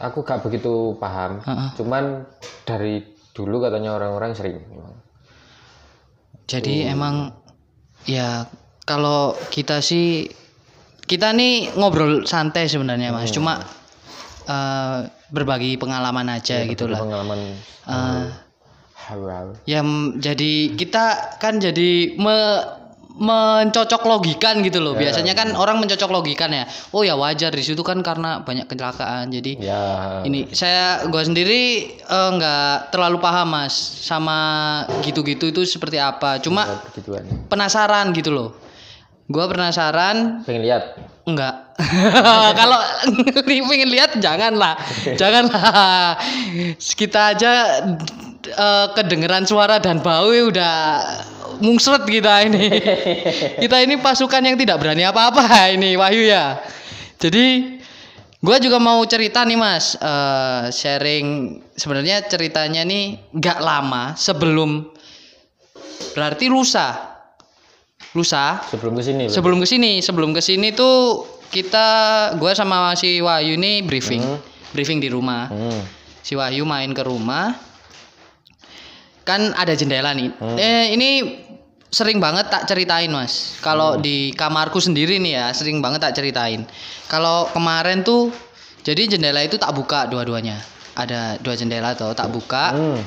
aku 0.00 0.24
gak 0.24 0.44
begitu 0.44 0.96
paham. 0.96 1.40
Heeh. 1.44 1.70
cuman 1.76 2.24
dari 2.64 3.04
dulu 3.32 3.64
katanya 3.64 3.96
orang-orang 3.96 4.32
sering. 4.36 4.58
Jadi 6.50 6.82
emang 6.84 7.30
ya 8.04 8.48
kalau 8.84 9.38
kita 9.54 9.78
sih 9.78 10.26
kita 11.06 11.30
nih 11.34 11.74
ngobrol 11.78 12.26
santai 12.26 12.66
sebenarnya 12.66 13.14
Mas. 13.14 13.30
Cuma 13.30 13.62
eh, 14.44 14.98
berbagi 15.28 15.76
pengalaman 15.76 16.26
aja 16.30 16.62
gitu 16.64 16.86
lah. 16.86 17.00
pengalaman 17.00 17.40
Eh, 17.82 18.24
halal 19.08 19.58
ya 19.64 19.80
m- 19.80 20.16
jadi 20.16 20.74
kita 20.74 21.36
kan 21.36 21.58
jadi 21.58 22.14
me- 22.14 22.78
mencocok 23.20 24.08
logikan 24.08 24.64
gitu 24.64 24.80
loh. 24.80 24.96
Biasanya 24.96 25.36
kan 25.36 25.52
orang 25.52 25.76
mencocok 25.76 26.08
logikan 26.08 26.48
ya. 26.50 26.64
Oh 26.90 27.04
ya 27.04 27.12
wajar 27.14 27.52
di 27.52 27.60
situ 27.60 27.84
kan 27.84 28.00
karena 28.00 28.40
banyak 28.40 28.64
kecelakaan. 28.64 29.28
Jadi 29.28 29.60
ya 29.60 29.80
ini 30.24 30.48
saya 30.50 31.04
gua 31.04 31.20
sendiri 31.20 31.62
eh, 32.00 32.28
nggak 32.32 32.88
terlalu 32.88 33.20
paham 33.20 33.52
mas 33.52 33.76
sama 34.00 34.38
gitu-gitu 35.02 35.48
itu 35.48 35.64
seperti 35.64 35.96
apa 35.96 36.40
cuma 36.40 36.64
penasaran 37.46 38.12
gitu 38.12 38.32
loh 38.32 38.56
gua 39.26 39.46
penasaran 39.46 40.42
pengen 40.42 40.64
lihat 40.64 40.96
enggak 41.22 41.69
kalau 42.60 42.80
pengen 43.46 43.90
lihat 43.90 44.16
janganlah. 44.20 44.76
Janganlah. 45.16 46.16
Kita 47.00 47.36
aja 47.36 47.52
eh, 48.44 48.86
kedengeran 48.94 49.44
suara 49.48 49.80
dan 49.80 50.04
bau 50.04 50.30
ya 50.32 50.48
udah 50.48 50.76
mungsret 51.60 52.08
kita 52.08 52.48
ini. 52.48 52.72
Kita 53.60 53.76
ini 53.84 54.00
pasukan 54.00 54.40
yang 54.40 54.56
tidak 54.56 54.80
berani 54.80 55.04
apa-apa 55.04 55.44
ini 55.76 55.92
Wahyu 55.96 56.24
ya. 56.24 56.56
Jadi 57.20 57.76
gua 58.40 58.56
juga 58.56 58.80
mau 58.80 59.04
cerita 59.04 59.44
nih 59.44 59.58
mas. 59.60 59.96
Eh, 60.00 60.72
sharing 60.72 61.60
sebenarnya 61.76 62.24
ceritanya 62.28 62.84
nih 62.84 63.32
nggak 63.32 63.58
lama 63.60 64.16
sebelum 64.16 64.88
berarti 66.16 66.48
lusa. 66.48 67.08
Lusa? 68.10 68.58
Sebelum 68.66 68.98
ke 68.98 69.02
sini 69.06 69.24
sebelum 69.30 69.62
ke 69.62 69.66
sini 69.70 69.92
sebelum 70.02 70.30
ke 70.34 70.42
sini 70.42 70.74
tuh 70.74 71.22
kita 71.50 71.86
gua 72.38 72.54
sama 72.54 72.94
si 72.94 73.18
Wahyu 73.18 73.58
ini 73.58 73.82
briefing. 73.82 74.22
Briefing 74.70 75.02
di 75.02 75.10
rumah. 75.10 75.50
Hmm. 75.50 75.82
si 76.22 76.38
Wahyu 76.38 76.62
main 76.62 76.94
ke 76.94 77.02
rumah. 77.02 77.58
Kan 79.26 79.50
ada 79.58 79.74
jendela 79.74 80.14
nih. 80.14 80.30
Eh 80.56 80.94
ini 80.94 81.10
sering 81.90 82.22
banget 82.22 82.46
tak 82.48 82.70
ceritain 82.70 83.10
mas. 83.10 83.58
Kalau 83.60 83.98
di 83.98 84.30
kamarku 84.38 84.78
sendiri 84.78 85.18
nih 85.18 85.32
ya 85.42 85.46
sering 85.50 85.82
banget 85.82 86.06
tak 86.06 86.14
ceritain. 86.14 86.62
Kalau 87.10 87.50
kemarin 87.50 88.06
tuh 88.06 88.30
jadi 88.86 89.10
jendela 89.10 89.42
itu 89.42 89.58
tak 89.58 89.74
buka 89.74 90.06
dua-duanya. 90.06 90.62
Ada 90.94 91.42
dua 91.42 91.58
jendela 91.58 91.98
tuh 91.98 92.14
tak 92.14 92.30
buka. 92.30 92.72
Hmm. 92.72 93.02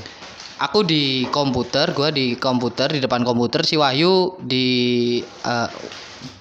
aku 0.53 0.85
di 0.85 1.27
komputer 1.27 1.91
gua 1.91 2.07
di 2.13 2.35
komputer 2.35 2.91
di 2.91 2.99
depan 2.99 3.23
komputer. 3.23 3.63
Si 3.63 3.79
Wahyu 3.79 4.37
di 4.43 4.67
eh, 5.23 5.69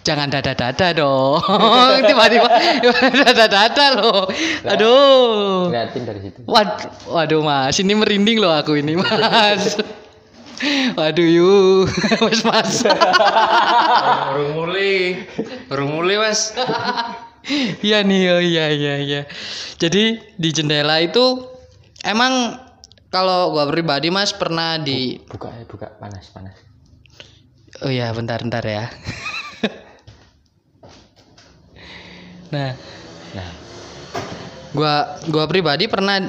jangan 0.02 0.28
dada 0.30 0.52
dada 0.54 0.88
dong 0.94 1.38
tiba-tiba 2.08 2.48
dada 3.26 3.46
dada 3.46 3.86
loh 3.98 4.26
aduh 4.66 5.70
liatin 5.70 6.02
dari 6.06 6.20
situ 6.22 6.42
Waduh, 6.42 6.90
waduh 7.08 7.40
mas, 7.40 7.80
ini 7.80 7.96
merinding 7.96 8.36
loh 8.42 8.52
aku 8.52 8.76
ini 8.76 8.98
mas. 8.98 9.78
Waduh 10.98 11.26
yuk, 11.26 11.90
mas 12.22 12.40
mas. 12.46 12.86
Baru 15.66 15.90
mulai 15.90 16.22
mas. 16.22 16.54
Iya 17.82 18.06
nih, 18.06 18.22
oh 18.30 18.42
iya 18.42 18.70
iya 18.70 18.94
iya. 19.02 19.20
Jadi 19.80 20.22
di 20.38 20.48
jendela 20.54 21.02
itu 21.02 21.42
emang 22.06 22.62
kalau 23.10 23.50
gua 23.50 23.66
pribadi 23.66 24.14
mas 24.14 24.30
pernah 24.30 24.78
di, 24.78 25.18
buka 25.26 25.50
ya 25.50 25.66
buka 25.66 25.98
panas 25.98 26.30
panas 26.30 26.54
oh 27.82 27.90
iya 27.90 28.14
bentar 28.14 28.38
bentar 28.44 28.62
ya. 28.62 28.86
Nah, 32.52 32.76
nah 33.32 33.50
gua 34.76 35.18
gua 35.28 35.44
pribadi 35.48 35.88
pernah 35.88 36.20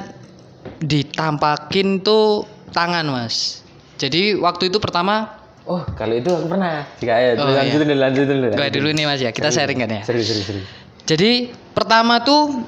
ditampakin 0.80 2.00
tuh 2.00 2.44
tangan 2.72 3.06
mas. 3.06 3.62
Jadi 4.00 4.34
waktu 4.36 4.72
itu 4.72 4.82
pertama 4.82 5.30
oh 5.64 5.80
kalau 5.96 6.12
itu 6.12 6.28
aku 6.28 6.46
pernah 6.50 6.84
jika 6.98 7.14
ya 7.14 7.30
Oh, 7.40 7.48
iya. 7.48 7.62
lanjutin 7.64 7.86
dulu 7.88 8.00
lanjutin 8.00 8.36
dulu 8.36 8.48
gua 8.52 8.68
dulu 8.68 8.88
nih 8.92 9.04
mas 9.08 9.20
ya 9.22 9.30
kita 9.32 9.48
sharing 9.48 9.78
kan 9.80 9.90
ya. 9.90 10.02
serius 10.04 10.28
serius 10.28 10.46
serius 10.48 10.66
Jadi 11.04 11.52
pertama 11.76 12.24
tuh 12.24 12.64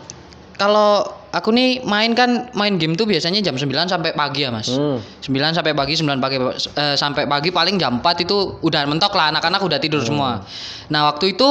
kalau 0.60 1.04
aku 1.32 1.52
nih 1.52 1.84
main 1.84 2.16
kan 2.16 2.48
main 2.56 2.76
game 2.80 2.96
tuh 2.96 3.04
biasanya 3.04 3.40
jam 3.44 3.56
9 3.56 3.68
sampai 3.88 4.12
pagi 4.16 4.44
ya, 4.44 4.52
Mas. 4.52 4.72
hmm. 4.72 5.00
9 5.24 5.56
sampai 5.56 5.72
pagi, 5.76 5.96
9 5.96 6.16
pagi 6.20 6.36
eh, 6.40 6.96
sampai 6.96 7.24
pagi 7.28 7.48
paling 7.52 7.76
jam 7.76 8.00
4 8.00 8.24
itu 8.24 8.60
udah 8.60 8.84
mentok 8.88 9.12
lah 9.12 9.32
anak-anak 9.32 9.60
udah 9.60 9.78
tidur 9.80 10.00
semua. 10.04 10.44
Nah, 10.88 11.12
waktu 11.12 11.36
itu 11.36 11.48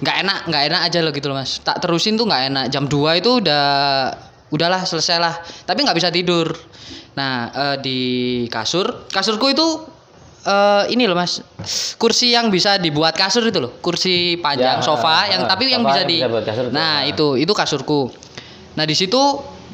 nggak 0.00 0.16
enak, 0.24 0.38
nggak 0.48 0.62
enak 0.72 0.80
aja 0.88 0.98
loh 1.00 1.12
gitu 1.12 1.26
loh, 1.32 1.36
Mas. 1.40 1.60
Tak 1.64 1.80
terusin 1.80 2.20
tuh 2.20 2.28
nggak 2.28 2.42
enak. 2.52 2.64
Jam 2.68 2.84
2 2.88 3.20
itu 3.20 3.40
udah 3.40 3.66
udahlah 4.52 4.84
selesai 4.84 5.16
lah. 5.18 5.34
Tapi 5.64 5.84
nggak 5.84 5.96
bisa 5.96 6.08
tidur. 6.12 6.52
Nah, 7.16 7.48
eh, 7.50 7.76
di 7.80 8.00
kasur, 8.52 9.08
kasurku 9.08 9.48
itu 9.50 9.66
eh 10.46 10.84
ini 10.94 11.10
loh 11.10 11.18
Mas. 11.18 11.42
Kursi 11.98 12.30
yang 12.30 12.52
bisa 12.54 12.78
dibuat 12.78 13.18
kasur 13.18 13.42
itu 13.42 13.58
loh. 13.58 13.72
Kursi 13.82 14.38
panjang 14.38 14.78
Ya, 14.78 14.84
sofa 14.84 15.10
ah, 15.10 15.24
yang 15.26 15.42
ah, 15.44 15.50
tapi 15.50 15.72
yang 15.72 15.82
sofa 15.82 15.90
bisa 15.90 16.00
yang 16.04 16.10
di 16.12 16.16
bisa 16.22 16.42
kasur. 16.44 16.64
Nah, 16.70 17.02
Ah. 17.02 17.10
itu 17.10 17.26
itu 17.34 17.52
kasurku. 17.56 18.00
Nah, 18.76 18.84
di 18.84 18.94
situ 18.94 19.18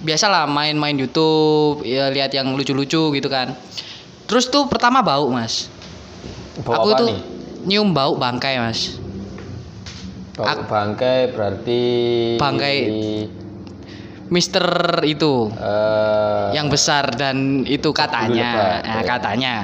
biasalah 0.03 0.47
main-main 0.47 0.97
YouTube, 0.97 1.83
ya 1.85 2.11
lihat 2.11 2.31
yang 2.35 2.55
lucu-lucu 2.55 3.13
gitu 3.13 3.29
kan. 3.29 3.55
Terus 4.31 4.49
tuh 4.49 4.71
pertama 4.71 5.03
bau, 5.03 5.29
Mas. 5.29 5.69
Bau 6.63 6.79
aku 6.79 6.89
apa 6.95 6.99
tuh 7.05 7.07
nih? 7.11 7.19
nyium 7.69 7.91
bau 7.93 8.17
bangkai, 8.17 8.57
Mas. 8.63 9.02
Ak- 10.41 10.65
bangkai 10.65 11.29
berarti 11.37 11.83
Bangkai. 12.41 12.79
Mister 14.33 14.65
itu 15.05 15.53
eh, 15.61 16.57
yang 16.57 16.73
besar 16.73 17.13
dan 17.13 17.69
itu 17.69 17.93
katanya, 17.93 18.33
lebat, 18.57 18.81
nah, 18.81 18.97
ya. 18.97 19.05
katanya. 19.05 19.55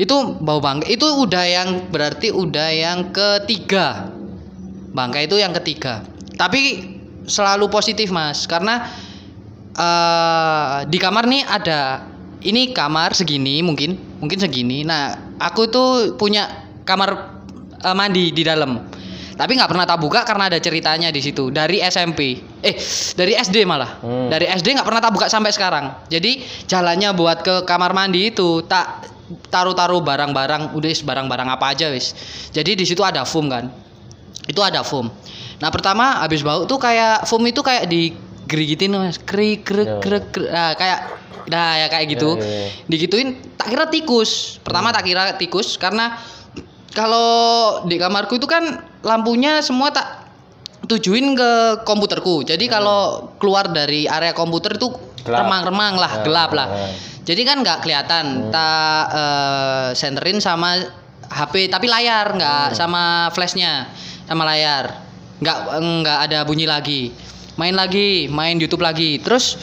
Itu 0.00 0.40
bau 0.40 0.64
bangkai 0.64 0.96
itu 0.96 1.04
udah 1.04 1.44
yang 1.44 1.92
berarti 1.92 2.32
udah 2.32 2.72
yang 2.72 3.12
ketiga. 3.12 4.08
Bangkai 4.96 5.28
itu 5.28 5.36
yang 5.36 5.52
ketiga. 5.52 6.00
Tapi 6.40 6.96
selalu 7.28 7.68
positif, 7.68 8.08
Mas, 8.08 8.48
karena 8.48 8.88
eh 9.76 10.88
di 10.88 10.96
kamar 10.96 11.28
nih 11.28 11.44
ada 11.44 12.08
ini 12.40 12.72
kamar 12.72 13.12
segini 13.12 13.60
mungkin, 13.60 14.00
mungkin 14.16 14.40
segini. 14.40 14.80
Nah, 14.80 15.36
aku 15.36 15.68
tuh 15.68 16.16
punya 16.16 16.72
kamar 16.88 17.36
eh, 17.84 17.92
mandi 17.92 18.32
di 18.32 18.40
dalam. 18.40 18.93
Tapi 19.34 19.58
nggak 19.58 19.66
pernah 19.66 19.82
tak 19.82 19.98
buka 19.98 20.22
karena 20.22 20.46
ada 20.46 20.58
ceritanya 20.62 21.10
di 21.10 21.18
situ 21.18 21.50
dari 21.50 21.82
SMP. 21.82 22.38
Eh, 22.62 22.74
dari 23.18 23.34
SD 23.34 23.66
malah. 23.66 23.98
Hmm. 23.98 24.30
Dari 24.30 24.46
SD 24.46 24.78
nggak 24.78 24.86
pernah 24.86 25.02
tak 25.02 25.12
buka 25.12 25.26
sampai 25.26 25.50
sekarang. 25.50 25.90
Jadi 26.06 26.42
jalannya 26.70 27.10
buat 27.18 27.42
ke 27.42 27.66
kamar 27.66 27.90
mandi 27.90 28.30
itu 28.30 28.62
tak 28.64 29.10
taruh-taruh 29.50 29.98
barang-barang, 30.04 30.76
udah 30.78 30.88
wis 30.88 31.02
barang-barang 31.02 31.48
apa 31.50 31.74
aja 31.74 31.90
wis. 31.90 32.14
Jadi 32.54 32.78
di 32.78 32.84
situ 32.86 33.02
ada 33.02 33.26
foam 33.26 33.50
kan. 33.50 33.66
Itu 34.46 34.62
ada 34.62 34.86
foam. 34.86 35.10
Nah, 35.58 35.70
pertama 35.72 36.22
habis 36.22 36.44
bau 36.44 36.68
tuh 36.68 36.78
kayak 36.78 37.26
foam 37.26 37.42
itu 37.48 37.58
kayak 37.64 37.90
digerigitin 37.90 38.94
Mas. 38.94 39.18
Krik 39.18 39.66
krek 39.66 39.88
Ya. 39.88 39.98
krek 39.98 40.24
krek. 40.30 40.50
Nah, 40.52 40.72
kayak 40.78 41.00
Nah 41.44 41.76
ya 41.76 41.86
kayak 41.92 42.06
gitu. 42.16 42.40
Ya, 42.40 42.44
ya, 42.44 42.48
ya. 42.48 42.68
Digituin 42.88 43.28
tak 43.56 43.68
kira 43.72 43.84
tikus. 43.92 44.56
Pertama 44.64 44.96
tak 44.96 45.04
kira 45.04 45.36
tikus 45.36 45.76
karena 45.76 46.16
kalau 46.94 47.30
di 47.84 47.98
kamarku 47.98 48.38
itu 48.38 48.46
kan 48.46 48.78
lampunya 49.02 49.58
semua 49.60 49.90
tak 49.90 50.24
tujuin 50.86 51.34
ke 51.34 51.50
komputerku. 51.82 52.46
Jadi 52.46 52.70
kalau 52.70 53.32
keluar 53.42 53.66
dari 53.68 54.06
area 54.06 54.30
komputer 54.30 54.78
itu 54.78 54.92
remang-remang 55.24 55.96
lah, 55.96 56.20
Ah, 56.20 56.22
gelap 56.22 56.50
lah. 56.52 56.68
ah. 56.70 56.92
Jadi 57.24 57.42
kan 57.42 57.64
nggak 57.64 57.82
kelihatan. 57.82 58.52
Tak 58.52 59.04
eh, 59.10 59.86
senterin 59.96 60.38
sama 60.38 60.76
HP 61.24 61.72
tapi 61.72 61.88
layar 61.88 62.36
nggak 62.36 62.76
sama 62.76 63.32
flashnya 63.32 63.88
sama 64.28 64.44
layar. 64.44 65.02
Nggak 65.40 65.58
nggak 65.80 66.18
ada 66.30 66.38
bunyi 66.44 66.68
lagi. 66.68 67.10
Main 67.56 67.74
lagi 67.74 68.28
main 68.28 68.60
YouTube 68.60 68.84
lagi. 68.84 69.18
Terus 69.24 69.56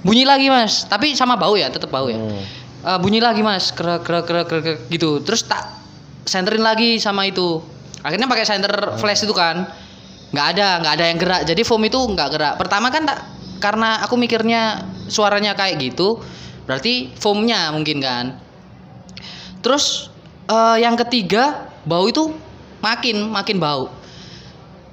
bunyi 0.00 0.24
lagi 0.24 0.48
mas. 0.48 0.88
Tapi 0.88 1.12
sama 1.12 1.36
bau 1.36 1.52
ya 1.52 1.68
tetap 1.68 1.92
bau 1.92 2.08
ya. 2.08 2.16
Hmm. 2.16 2.42
Eh, 2.82 2.98
bunyi 2.98 3.20
lagi 3.20 3.44
mas. 3.44 3.70
Krek 3.76 4.02
krek 4.08 4.24
krek 4.24 4.46
krek 4.48 4.62
krek, 4.64 4.78
gitu. 4.88 5.20
Terus 5.20 5.44
tak 5.44 5.81
senterin 6.24 6.62
lagi 6.62 6.98
sama 6.98 7.26
itu. 7.26 7.62
Akhirnya 8.02 8.26
pakai 8.26 8.46
senter 8.46 8.98
flash 8.98 9.22
itu 9.22 9.34
kan. 9.34 9.66
Nggak 10.32 10.46
ada 10.56 10.68
nggak 10.82 10.94
ada 10.96 11.04
yang 11.06 11.18
gerak. 11.20 11.40
Jadi 11.44 11.62
foam 11.62 11.82
itu 11.86 11.98
nggak 11.98 12.28
gerak. 12.32 12.54
Pertama 12.58 12.88
kan 12.90 13.06
tak 13.06 13.18
karena 13.62 14.02
aku 14.02 14.18
mikirnya 14.18 14.82
suaranya 15.06 15.54
kayak 15.54 15.78
gitu 15.78 16.18
berarti 16.66 17.10
foamnya 17.18 17.70
mungkin 17.74 17.98
kan. 18.02 18.24
Terus 19.62 20.10
eh, 20.50 20.76
yang 20.82 20.98
ketiga 20.98 21.70
bau 21.86 22.06
itu 22.06 22.34
makin 22.82 23.30
makin 23.30 23.58
bau. 23.62 23.90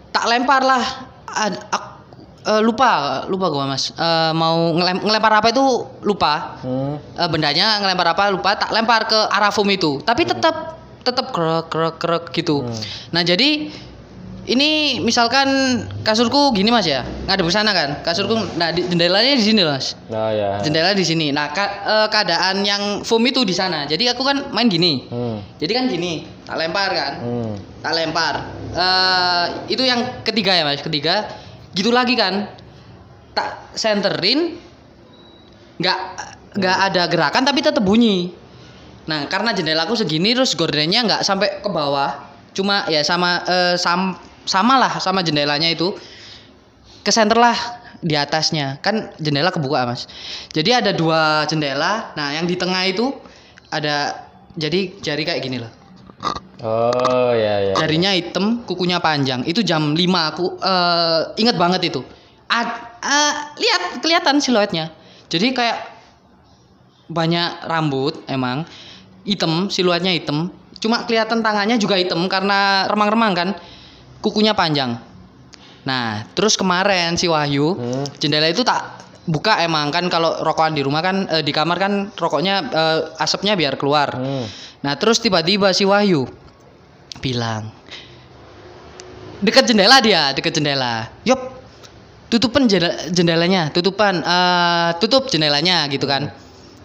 Tak 0.10 0.26
lempar 0.26 0.62
lah 0.66 0.84
Ad- 1.30 1.62
ak- 1.70 1.98
eh, 2.46 2.62
lupa 2.66 3.24
lupa 3.30 3.48
gua 3.54 3.70
mas. 3.70 3.94
Eh, 3.94 4.32
mau 4.34 4.74
ngelem- 4.74 5.06
ngelempar 5.06 5.34
apa 5.42 5.48
itu 5.54 5.62
lupa. 6.02 6.58
Hmm. 6.66 6.98
Eh, 7.18 7.30
bendanya 7.30 7.78
ngelempar 7.82 8.18
apa 8.18 8.34
lupa 8.34 8.58
tak 8.58 8.74
lempar 8.74 9.06
ke 9.06 9.18
arah 9.30 9.54
foam 9.54 9.70
itu. 9.70 10.02
Tapi 10.02 10.26
tetap 10.26 10.79
tetap 11.02 11.32
krek 11.32 11.68
krek 11.68 11.96
krek 11.98 12.24
gitu. 12.32 12.62
Hmm. 12.62 12.76
nah 13.10 13.22
jadi 13.22 13.72
ini 14.50 14.98
misalkan 14.98 15.46
kasurku 16.02 16.50
gini 16.52 16.74
mas 16.74 16.90
ya. 16.90 17.06
Ngadep 17.30 17.46
ke 17.46 17.54
sana 17.54 17.70
kan. 17.70 18.02
Kasurku 18.02 18.34
nah 18.58 18.74
di, 18.74 18.82
jendelanya 18.82 19.38
di 19.38 19.46
sini 19.46 19.62
mas. 19.62 19.94
Oh 20.10 20.32
ya. 20.34 20.58
jendela 20.66 20.98
di 20.98 21.06
sini. 21.06 21.30
Nah 21.30 21.54
ka- 21.54 21.86
eh, 21.86 22.08
keadaan 22.10 22.66
yang 22.66 23.06
foam 23.06 23.22
itu 23.24 23.46
di 23.46 23.54
sana. 23.54 23.86
Jadi 23.86 24.10
aku 24.10 24.26
kan 24.26 24.50
main 24.50 24.66
gini. 24.66 25.06
Hmm. 25.06 25.38
jadi 25.62 25.72
kan 25.78 25.86
gini 25.86 26.26
tak 26.50 26.58
lempar 26.58 26.90
kan? 26.90 27.14
Hmm. 27.22 27.54
tak 27.86 27.94
lempar. 27.94 28.36
Eh, 28.74 29.46
itu 29.70 29.86
yang 29.86 30.26
ketiga 30.26 30.58
ya 30.58 30.66
mas 30.66 30.82
ketiga. 30.82 31.30
Gitu 31.78 31.94
lagi 31.94 32.18
kan? 32.18 32.50
Tak 33.38 33.78
senterin 33.78 34.58
nggak 35.78 36.00
nggak 36.58 36.78
ada 36.90 37.04
gerakan 37.06 37.44
tapi 37.46 37.62
tetap 37.62 37.86
bunyi 37.86 38.34
nah 39.06 39.26
karena 39.32 39.56
jendelaku 39.56 39.96
segini 39.96 40.36
terus 40.36 40.54
gordennya 40.58 41.06
nggak 41.06 41.22
sampai 41.24 41.62
ke 41.62 41.70
bawah. 41.70 42.28
Cuma 42.52 42.84
ya 42.92 43.06
sama 43.06 43.46
eh, 43.46 43.76
sam 43.80 44.18
sama 44.44 44.82
lah 44.82 44.98
sama 45.00 45.22
jendelanya 45.22 45.70
itu. 45.70 45.96
Ke 47.06 47.14
center 47.14 47.40
lah 47.40 47.56
di 48.04 48.18
atasnya. 48.18 48.82
Kan 48.84 49.14
jendela 49.22 49.54
kebuka 49.54 49.88
mas. 49.88 50.10
Jadi 50.52 50.76
ada 50.76 50.92
dua 50.92 51.46
jendela. 51.48 52.12
Nah 52.18 52.36
yang 52.36 52.50
di 52.50 52.60
tengah 52.60 52.84
itu 52.86 53.14
ada 53.70 54.28
jadi 54.58 55.00
jari 55.00 55.24
kayak 55.24 55.42
gini 55.46 55.58
loh. 55.62 55.72
Oh 56.60 57.32
ya 57.32 57.72
ya. 57.72 57.74
jarinya 57.80 58.12
hitam 58.12 58.68
kukunya 58.68 59.00
panjang. 59.00 59.48
Itu 59.48 59.64
jam 59.64 59.96
5 59.96 60.32
aku 60.36 60.46
eh, 60.60 61.22
inget 61.40 61.56
banget 61.56 61.88
itu. 61.88 62.04
Ad- 62.52 63.00
eh, 63.00 63.34
lihat 63.64 64.04
kelihatan 64.04 64.44
siluetnya. 64.44 64.92
Jadi 65.32 65.56
kayak 65.56 65.78
banyak 67.10 67.66
rambut 67.66 68.22
emang 68.30 68.68
hitam 69.30 69.70
siluetnya 69.70 70.10
hitam 70.10 70.50
cuma 70.82 71.06
kelihatan 71.06 71.46
tangannya 71.46 71.78
juga 71.78 71.94
hitam 71.96 72.26
karena 72.26 72.90
remang-remang 72.90 73.34
kan 73.38 73.50
kukunya 74.26 74.58
panjang 74.58 74.98
nah 75.86 76.26
terus 76.34 76.58
kemarin 76.58 77.14
si 77.16 77.30
Wahyu 77.30 77.78
Hmm. 77.78 78.06
jendela 78.18 78.50
itu 78.50 78.66
tak 78.66 79.06
buka 79.30 79.62
emang 79.62 79.94
kan 79.94 80.10
kalau 80.10 80.42
rokokan 80.42 80.74
di 80.74 80.82
rumah 80.82 81.06
kan 81.06 81.30
eh, 81.30 81.46
di 81.46 81.54
kamar 81.54 81.78
kan 81.78 81.94
rokoknya 82.12 82.56
eh, 82.66 83.00
asapnya 83.22 83.54
biar 83.54 83.78
keluar 83.78 84.18
Hmm. 84.18 84.46
Nah 84.80 84.96
terus 84.96 85.20
tiba-tiba 85.20 85.76
si 85.76 85.84
Wahyu 85.84 86.24
bilang 87.20 87.68
dekat 89.40 89.72
jendela 89.72 90.04
dia, 90.04 90.36
dekat 90.36 90.52
jendela. 90.52 91.08
Yop, 91.24 91.40
tutupan 92.28 92.68
jendela- 92.68 93.08
jendelanya, 93.08 93.72
tutupan, 93.72 94.20
eh, 94.20 94.90
tutup 95.00 95.32
jendelanya 95.32 95.88
gitu 95.88 96.04
kan. 96.04 96.32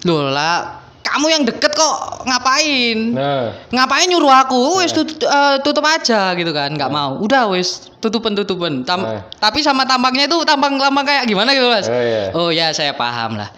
Loh 0.06 0.30
lah, 0.30 0.83
kamu 1.04 1.26
yang 1.28 1.42
deket 1.44 1.76
kok 1.76 2.24
ngapain? 2.24 3.12
Nah. 3.12 3.52
Ngapain 3.68 4.08
nyuruh 4.08 4.32
aku? 4.32 4.80
Wes 4.80 4.90
tut- 4.90 5.20
eh, 5.20 5.56
tutup 5.60 5.84
aja 5.84 6.32
gitu 6.32 6.50
kan, 6.50 6.72
nggak 6.72 6.88
mau. 6.88 7.20
Udah 7.20 7.52
wes 7.52 7.92
tutupan 8.00 8.32
tutupan. 8.32 8.82
Tam- 8.82 9.04
Eh. 9.04 9.20
Tapi 9.36 9.60
sama 9.60 9.84
tampangnya 9.84 10.24
itu 10.24 10.40
tampang 10.42 10.74
lama 10.74 11.04
kayak 11.04 11.28
gimana 11.28 11.52
gitu 11.52 11.68
mas? 11.68 11.86
Oh 11.86 12.00
ya. 12.00 12.22
Oh 12.32 12.48
ya 12.48 12.72
saya 12.72 12.96
paham 12.96 13.36
lah. 13.36 13.52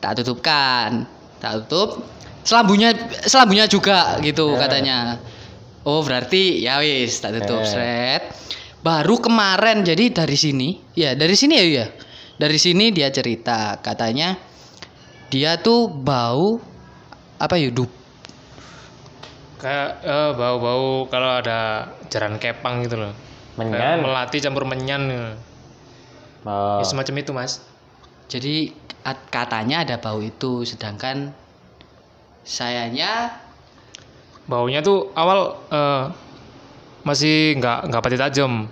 Tak 0.00 0.24
tutupkan, 0.24 1.04
tak 1.38 1.68
tutup. 1.68 2.00
Selambunya 2.44 2.92
selambunya 3.22 3.68
juga 3.68 4.16
gitu 4.20 4.56
Eh. 4.56 4.58
katanya. 4.58 5.20
Oh 5.84 6.00
berarti 6.00 6.64
ya 6.64 6.80
wis 6.80 7.20
tak 7.20 7.36
tutup 7.38 7.60
Eh. 7.60 7.68
sret. 7.68 8.22
Baru 8.80 9.16
kemarin 9.16 9.80
jadi 9.80 10.12
dari 10.12 10.36
sini, 10.36 10.76
ya 10.92 11.12
dari 11.12 11.36
sini 11.36 11.54
ya 11.56 11.64
ya. 11.64 11.86
Dari 12.34 12.58
sini 12.58 12.88
dia 12.90 13.08
cerita 13.08 13.78
katanya 13.78 14.34
dia 15.32 15.56
tuh 15.60 15.88
bau 15.88 16.60
apa 17.40 17.54
ya 17.58 17.70
dup 17.72 17.90
Kayak 19.64 20.04
eh, 20.04 20.30
bau-bau 20.36 21.08
kalau 21.08 21.40
ada 21.40 21.88
jaran 22.12 22.36
kepang 22.36 22.84
gitu 22.84 23.00
loh. 23.00 23.16
Kayak 23.56 23.72
Menyan. 23.72 23.96
melati 24.04 24.36
campur 24.44 24.68
menyan 24.68 25.08
gitu. 25.08 25.32
Oh. 26.44 26.76
Ya, 26.76 26.84
semacam 26.84 27.14
itu, 27.24 27.32
Mas. 27.32 27.64
Jadi 28.28 28.76
at- 29.08 29.24
katanya 29.32 29.80
ada 29.80 29.96
bau 29.96 30.20
itu 30.20 30.68
sedangkan 30.68 31.32
sayanya 32.44 33.40
Baunya 34.44 34.84
tuh 34.84 35.08
awal 35.16 35.56
eh, 35.72 36.04
masih 37.00 37.56
nggak 37.56 37.88
nggak 37.88 38.02
pati 38.04 38.16
tajam. 38.20 38.68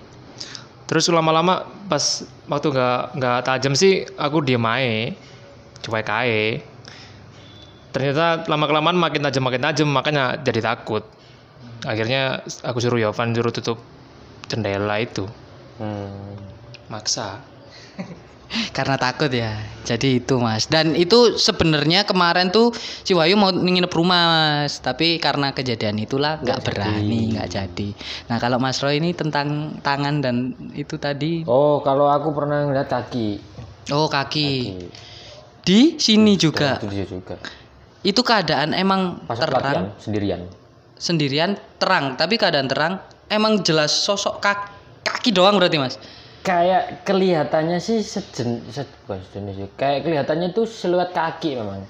Terus 0.84 1.08
lama-lama 1.08 1.64
pas 1.88 2.28
waktu 2.44 2.68
nggak 2.68 3.16
nggak 3.16 3.38
tajam 3.48 3.72
sih 3.72 4.04
aku 4.20 4.44
diem 4.44 4.60
aja, 4.60 5.16
cuek 5.82 6.08
aja. 6.08 6.62
Ternyata 7.92 8.48
lama 8.48 8.64
kelamaan 8.64 8.96
makin 8.96 9.20
tajam 9.20 9.44
makin 9.44 9.62
tajam 9.62 9.88
makanya 9.92 10.40
jadi 10.40 10.64
takut. 10.64 11.04
Akhirnya 11.84 12.40
aku 12.64 12.78
suruh 12.80 12.96
Yovan 12.96 13.34
suruh 13.36 13.52
tutup 13.52 13.78
jendela 14.48 14.96
itu, 15.02 15.26
Hmm. 15.76 16.38
maksa. 16.88 17.42
karena 18.76 19.00
takut 19.00 19.32
ya 19.32 19.56
jadi 19.80 20.20
itu 20.20 20.36
mas 20.36 20.68
dan 20.68 20.92
itu 20.92 21.40
sebenarnya 21.40 22.04
kemarin 22.04 22.52
tuh 22.52 22.68
si 22.76 23.16
Wahyu 23.16 23.32
mau 23.36 23.48
nginep 23.48 23.88
rumah 23.88 24.28
mas 24.28 24.76
tapi 24.84 25.16
karena 25.16 25.56
kejadian 25.56 25.96
itulah 25.96 26.36
nggak 26.36 26.60
berani 26.60 27.32
nggak 27.32 27.48
jadi 27.48 27.88
nah 28.28 28.36
kalau 28.36 28.60
Mas 28.60 28.84
Roy 28.84 29.00
ini 29.00 29.16
tentang 29.16 29.80
tangan 29.80 30.20
dan 30.20 30.52
itu 30.76 31.00
tadi 31.00 31.48
Oh, 31.48 31.80
kalau 31.80 32.12
aku 32.12 32.28
pernah 32.36 32.68
ngeliat 32.68 32.92
kaki. 32.92 33.40
oh 33.88 34.12
kaki 34.12 34.50
Kaki. 34.68 34.88
Di 35.62 35.96
sini 35.96 36.34
juga 36.34 36.78
Itu 36.78 36.86
dia 36.90 37.06
juga. 37.06 37.36
itu 38.02 38.20
keadaan 38.20 38.74
emang 38.74 39.22
Pas 39.24 39.38
terang 39.38 39.94
sendirian. 39.96 40.42
sendirian 40.98 41.54
terang 41.78 42.18
tapi 42.18 42.34
keadaan 42.34 42.66
terang 42.66 42.98
emang 43.26 43.62
jelas 43.62 43.90
sosok 43.90 44.42
kaki, 44.42 44.66
kaki 45.06 45.30
doang 45.30 45.56
berarti 45.58 45.78
mas 45.78 45.96
Kayak 46.42 47.06
kelihatannya 47.06 47.78
sih 47.78 48.02
sejen, 48.02 48.66
se, 48.66 48.82
bukan 49.06 49.22
sejenis 49.30 49.54
sih. 49.62 49.68
Kayak 49.78 50.02
kelihatannya 50.02 50.50
tuh 50.50 50.66
siluet 50.66 51.14
kaki 51.14 51.54
memang. 51.54 51.86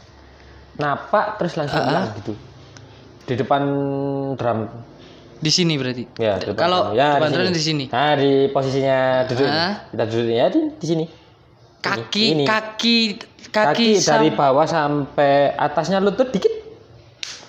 Napak 0.77 1.41
terus 1.41 1.57
langsung 1.57 1.81
hilang 1.81 2.13
gitu. 2.21 2.37
Di 3.25 3.35
depan 3.41 3.63
drum. 4.37 4.69
di 5.43 5.51
sini 5.51 5.75
berarti 5.75 6.05
Ya, 6.21 6.37
di 6.37 6.53
kalau 6.53 6.93
ya, 6.93 7.17
depan 7.17 7.49
di 7.49 7.59
sini 7.59 7.85
Nah, 7.89 8.13
di 8.15 8.53
posisinya 8.53 9.25
duduk. 9.25 9.49
Ah. 9.49 9.89
Kita 9.89 10.05
duduk 10.05 10.29
ya 10.29 10.47
di, 10.53 10.61
di 10.77 10.87
sini. 10.87 11.05
Kaki 11.83 12.27
Ini. 12.33 12.45
kaki 12.47 12.97
Kaki, 13.53 14.01
kaki, 14.01 14.01
dari 14.01 14.29
bawah 14.33 14.65
sampai 14.65 15.53
atasnya 15.53 16.01
lutut 16.01 16.31
dikit. 16.31 16.49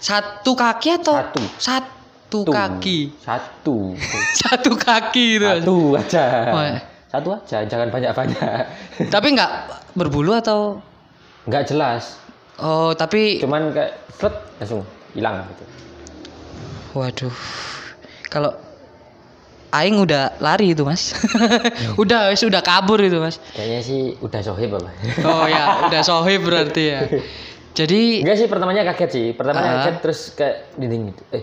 satu 0.03 0.51
kaki 0.51 0.99
atau 0.99 1.15
Satu. 1.15 1.43
satu 1.55 2.39
kaki 2.43 2.97
Satu. 3.23 3.77
satu 4.43 4.71
kaki 4.75 5.39
itu. 5.39 5.47
Satu 5.47 5.77
aja. 5.95 6.25
Wah. 6.51 6.75
Satu 7.07 7.29
aja, 7.31 7.61
jangan 7.63 7.87
banyak-banyak. 7.87 8.61
tapi 9.13 9.27
nggak 9.31 9.51
berbulu 9.93 10.33
atau 10.33 10.81
Nggak 11.45 11.69
jelas. 11.69 12.19
oh 12.57 12.91
tapi 12.91 13.39
Cuman 13.39 13.71
kayak 13.71 13.95
flet 14.11 14.33
langsung 14.57 14.81
hilang 15.13 15.45
gitu. 15.45 15.63
waduh 16.93 17.33
kalau 18.27 18.53
Aing 19.73 19.97
udah 19.97 20.37
lari 20.37 20.71
itu 20.71 20.85
mas 20.85 21.17
udah 22.01 22.29
wes 22.29 22.41
udah 22.41 22.61
kabur 22.61 23.01
itu 23.01 23.17
mas 23.17 23.41
Kayaknya 23.51 23.79
sih 23.81 24.01
udah 24.19 24.39
sohib 24.39 24.69
apa. 24.71 24.89
oh 25.25 25.45
ya 25.45 25.63
udah 25.89 26.01
sohib 26.01 26.45
berarti 26.45 26.83
ya 26.87 26.99
jadi 27.73 28.21
Enggak 28.21 28.37
sih 28.37 28.45
pertamanya 28.45 28.85
kaget 28.85 29.09
sih. 29.09 29.25
Pertamanya 29.33 29.65
Ah. 29.65 29.77
kaget 29.81 29.95
terus 29.99 30.19
kayak 30.31 30.69
dinding 30.77 31.09
gitu. 31.09 31.23
Eh. 31.31 31.41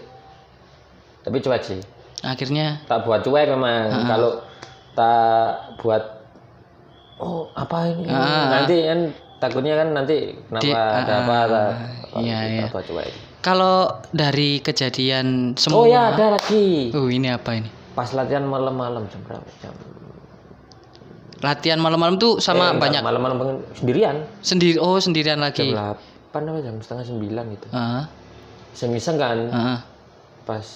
Tapi 1.20 1.36
cuek 1.36 1.62
sih. 1.64 1.80
akhirnya 2.22 2.86
Tak 2.86 3.02
buat 3.02 3.20
cuek 3.20 3.50
memang. 3.50 3.90
Ah. 3.90 4.06
Kalau 4.06 4.30
tak 4.92 5.50
buat 5.76 6.02
oh 7.18 7.50
apa 7.50 7.90
ini? 7.90 8.06
Ah. 8.06 8.46
Nanti 8.52 8.76
kan 8.80 9.00
takutnya 9.38 9.74
kan 9.74 9.88
nanti 9.90 10.38
kenapa 10.46 10.62
Di- 10.62 10.70
ada 10.70 11.12
apa 11.18 11.34
ada 11.42 11.62
iya, 12.16 12.38
iya. 12.46 12.62
apa 12.70 12.78
coba. 12.78 13.02
Kalau 13.40 13.76
dari 14.12 14.60
kejadian 14.60 15.56
semua 15.56 15.76
oh 15.76 15.86
ya 15.88 16.14
ada 16.14 16.36
lagi 16.36 16.92
Uh, 16.92 17.08
ini 17.08 17.26
apa 17.26 17.58
ini? 17.58 17.79
Pas 17.92 18.08
latihan 18.10 18.42
malam-malam 18.42 19.04
jam 19.06 19.20
berapa 19.24 19.50
jam 19.58 19.74
Latihan 21.40 21.80
malam-malam 21.80 22.20
tuh 22.20 22.36
sama 22.36 22.68
Eh, 22.68 22.76
banyak 22.76 23.00
malam-malam 23.00 23.64
sendirian 23.72 24.28
sendiri 24.40 24.76
oh 24.76 25.00
sendirian 25.00 25.40
jam 25.40 25.48
lagi. 25.48 25.72
8 25.72 26.36
apa 26.36 26.58
jam 26.60 26.76
setengah 26.78 27.04
sembilan 27.06 27.44
gitu 27.50 27.66
Heeh. 27.70 28.04
iseng-iseng 28.70 29.16
kan 29.16 29.38
Heeh. 29.48 29.78
pas 30.44 30.66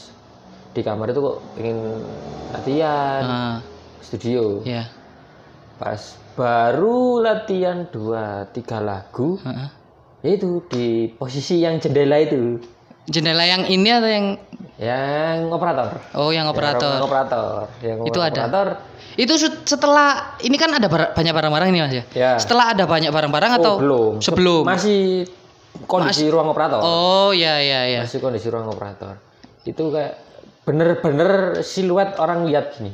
di 0.73 0.81
kamar 0.81 1.13
itu 1.13 1.21
kok 1.21 1.37
pengen 1.55 1.79
latihan 2.51 3.23
Heeh. 3.23 3.57
studio 4.01 4.43
Ya. 4.65 4.89
pas 5.77 6.01
baru 6.33 7.21
latihan 7.21 7.85
dua 7.87 8.49
tiga 8.51 8.81
lagu 8.81 9.37
Heeh. 9.39 9.69
ya 10.25 10.31
itu 10.33 10.65
di 10.67 11.13
posisi 11.13 11.61
yang 11.61 11.77
jendela 11.77 12.17
itu 12.19 12.57
Jendela 13.05 13.45
yang 13.45 13.69
ini 13.69 13.93
atau 13.93 14.09
yang 14.09 14.27
yang 14.75 15.47
operator 15.49 16.03
oh 16.13 16.29
yang 16.29 16.45
Yang 16.45 16.47
operator? 16.51 16.97
operator 17.01 17.47
yang 17.79 17.99
Itu 18.03 18.19
ada? 18.19 18.35
operator 18.43 18.67
Itu 19.15 19.39
su- 19.39 19.63
setelah 19.63 20.35
ini 20.41 20.55
kan 20.55 20.75
ada 20.75 20.91
bar- 20.91 21.15
banyak 21.15 21.31
barang-barang 21.31 21.69
ini 21.71 21.79
Mas 21.79 21.95
ya. 21.95 22.05
ya 22.11 22.31
Setelah 22.35 22.75
ada 22.75 22.83
banyak 22.85 23.09
barang-barang 23.09 23.53
atau 23.57 23.73
oh, 23.73 23.79
belum 23.79 24.13
Se- 24.19 24.35
sebelum? 24.35 24.67
masih 24.67 25.31
kondisi 25.87 26.27
ruang 26.27 26.51
operator 26.51 26.83
Oh 26.83 27.31
ya 27.31 27.59
ya 27.59 27.87
ya. 27.89 28.01
masih 28.03 28.19
kondisi 28.19 28.47
ruang 28.47 28.67
operator 28.67 29.15
itu 29.63 29.85
kayak 29.89 30.19
bener-bener 30.65 31.31
siluet 31.61 32.17
orang 32.17 32.43
lihat 32.45 32.75
gini 32.75 32.91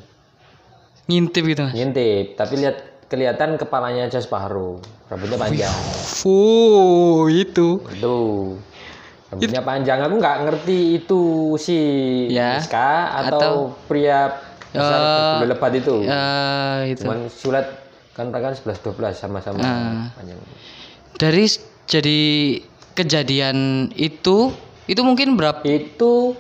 Ngintip 1.07 1.43
gitu 1.45 1.65
Mas. 1.65 1.73
ngintip 1.73 2.37
tapi 2.37 2.55
lihat 2.59 2.77
kelihatan 3.09 3.57
kepalanya 3.57 4.07
aja 4.07 4.21
separuh 4.21 4.79
rambutnya 5.09 5.35
panjang 5.35 5.73
Fuh, 6.15 7.27
itu. 7.27 7.81
itu 7.89 8.17
rambutnya 9.31 9.63
panjang 9.63 9.99
aku 10.03 10.15
nggak 10.19 10.39
ngerti 10.43 10.79
itu 10.97 11.23
si 11.57 11.79
Ya. 12.29 12.59
Iska 12.59 12.91
atau, 13.17 13.39
Atau- 13.39 13.67
pria 13.87 14.35
besar 14.69 14.99
Eh, 14.99 15.07
berbulu 15.07 15.47
lebat 15.49 15.73
itu 15.73 15.95
Eh, 16.03 16.79
itu. 16.91 17.01
cuman 17.01 17.19
siluet 17.27 17.67
kan 18.13 18.27
mereka 18.29 18.51
kan 18.51 18.55
11 18.57 18.79
12 18.81 19.15
sama-sama 19.17 19.59
Ah. 19.61 20.11
panjang 20.13 20.39
Dari 21.15 21.47
jadi 21.87 22.21
kejadian 22.93 23.57
itu 23.93 24.51
itu 24.85 25.01
mungkin 25.01 25.39
berapa 25.39 25.63
itu 25.63 26.35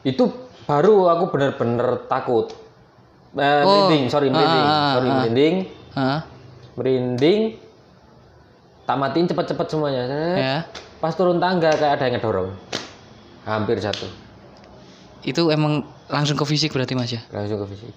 itu 0.00 0.24
baru 0.64 1.10
aku 1.10 1.24
bener-bener 1.28 2.06
takut 2.06 2.54
Eh, 3.30 3.60
Oh. 3.60 3.86
merinding 3.86 4.08
sorry 4.08 4.30
merinding 4.30 4.64
Ah, 4.64 4.72
ah, 4.72 4.90
sorry 4.94 5.08
ah. 5.08 5.14
merinding 5.16 5.54
Hah? 5.92 6.18
merinding 6.74 7.40
tak 8.88 8.96
matiin 8.96 9.28
cepet-cepet 9.28 9.66
semuanya 9.68 10.02
ya. 10.32 10.56
pas 10.96 11.12
turun 11.12 11.36
tangga 11.36 11.68
kayak 11.76 12.00
ada 12.00 12.04
yang 12.08 12.16
ngedorong 12.16 12.48
hampir 13.44 13.76
jatuh 13.76 14.08
Itu 15.20 15.52
emang 15.52 15.84
langsung 16.08 16.40
ke 16.40 16.44
fisik 16.48 16.72
berarti 16.72 16.96
Mas 16.96 17.12
ya. 17.12 17.20
langsung 17.28 17.60
ke 17.60 17.76
fisik 17.76 17.92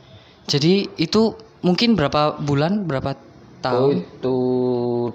Jadi 0.51 0.89
itu 0.99 1.31
mungkin 1.63 1.95
berapa 1.95 2.35
bulan, 2.43 2.83
berapa 2.83 3.15
oh, 3.15 3.19
tahun? 3.63 4.03
itu 4.03 4.35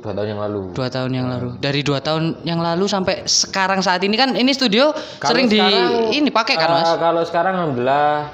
dua 0.01 0.13
tahun 0.17 0.29
yang 0.33 0.41
lalu 0.41 0.63
Dua 0.73 0.89
tahun 0.89 1.11
yang 1.13 1.27
lalu. 1.29 1.49
Dari 1.61 1.81
dua 1.85 1.99
tahun 2.01 2.41
yang 2.47 2.63
lalu 2.63 2.87
sampai 2.89 3.27
sekarang 3.29 3.85
saat 3.85 4.01
ini 4.01 4.17
kan 4.17 4.33
ini 4.33 4.55
studio 4.57 4.95
Kalau 5.21 5.29
sering 5.35 5.51
di 5.51 5.61
sekarang, 5.61 6.15
ini 6.15 6.31
pakai 6.33 6.55
kan 6.57 6.69
eh, 6.73 6.75
Mas? 6.79 6.89
kalau 6.97 7.23
sekarang 7.27 7.53
alhamdulillah 7.59 8.33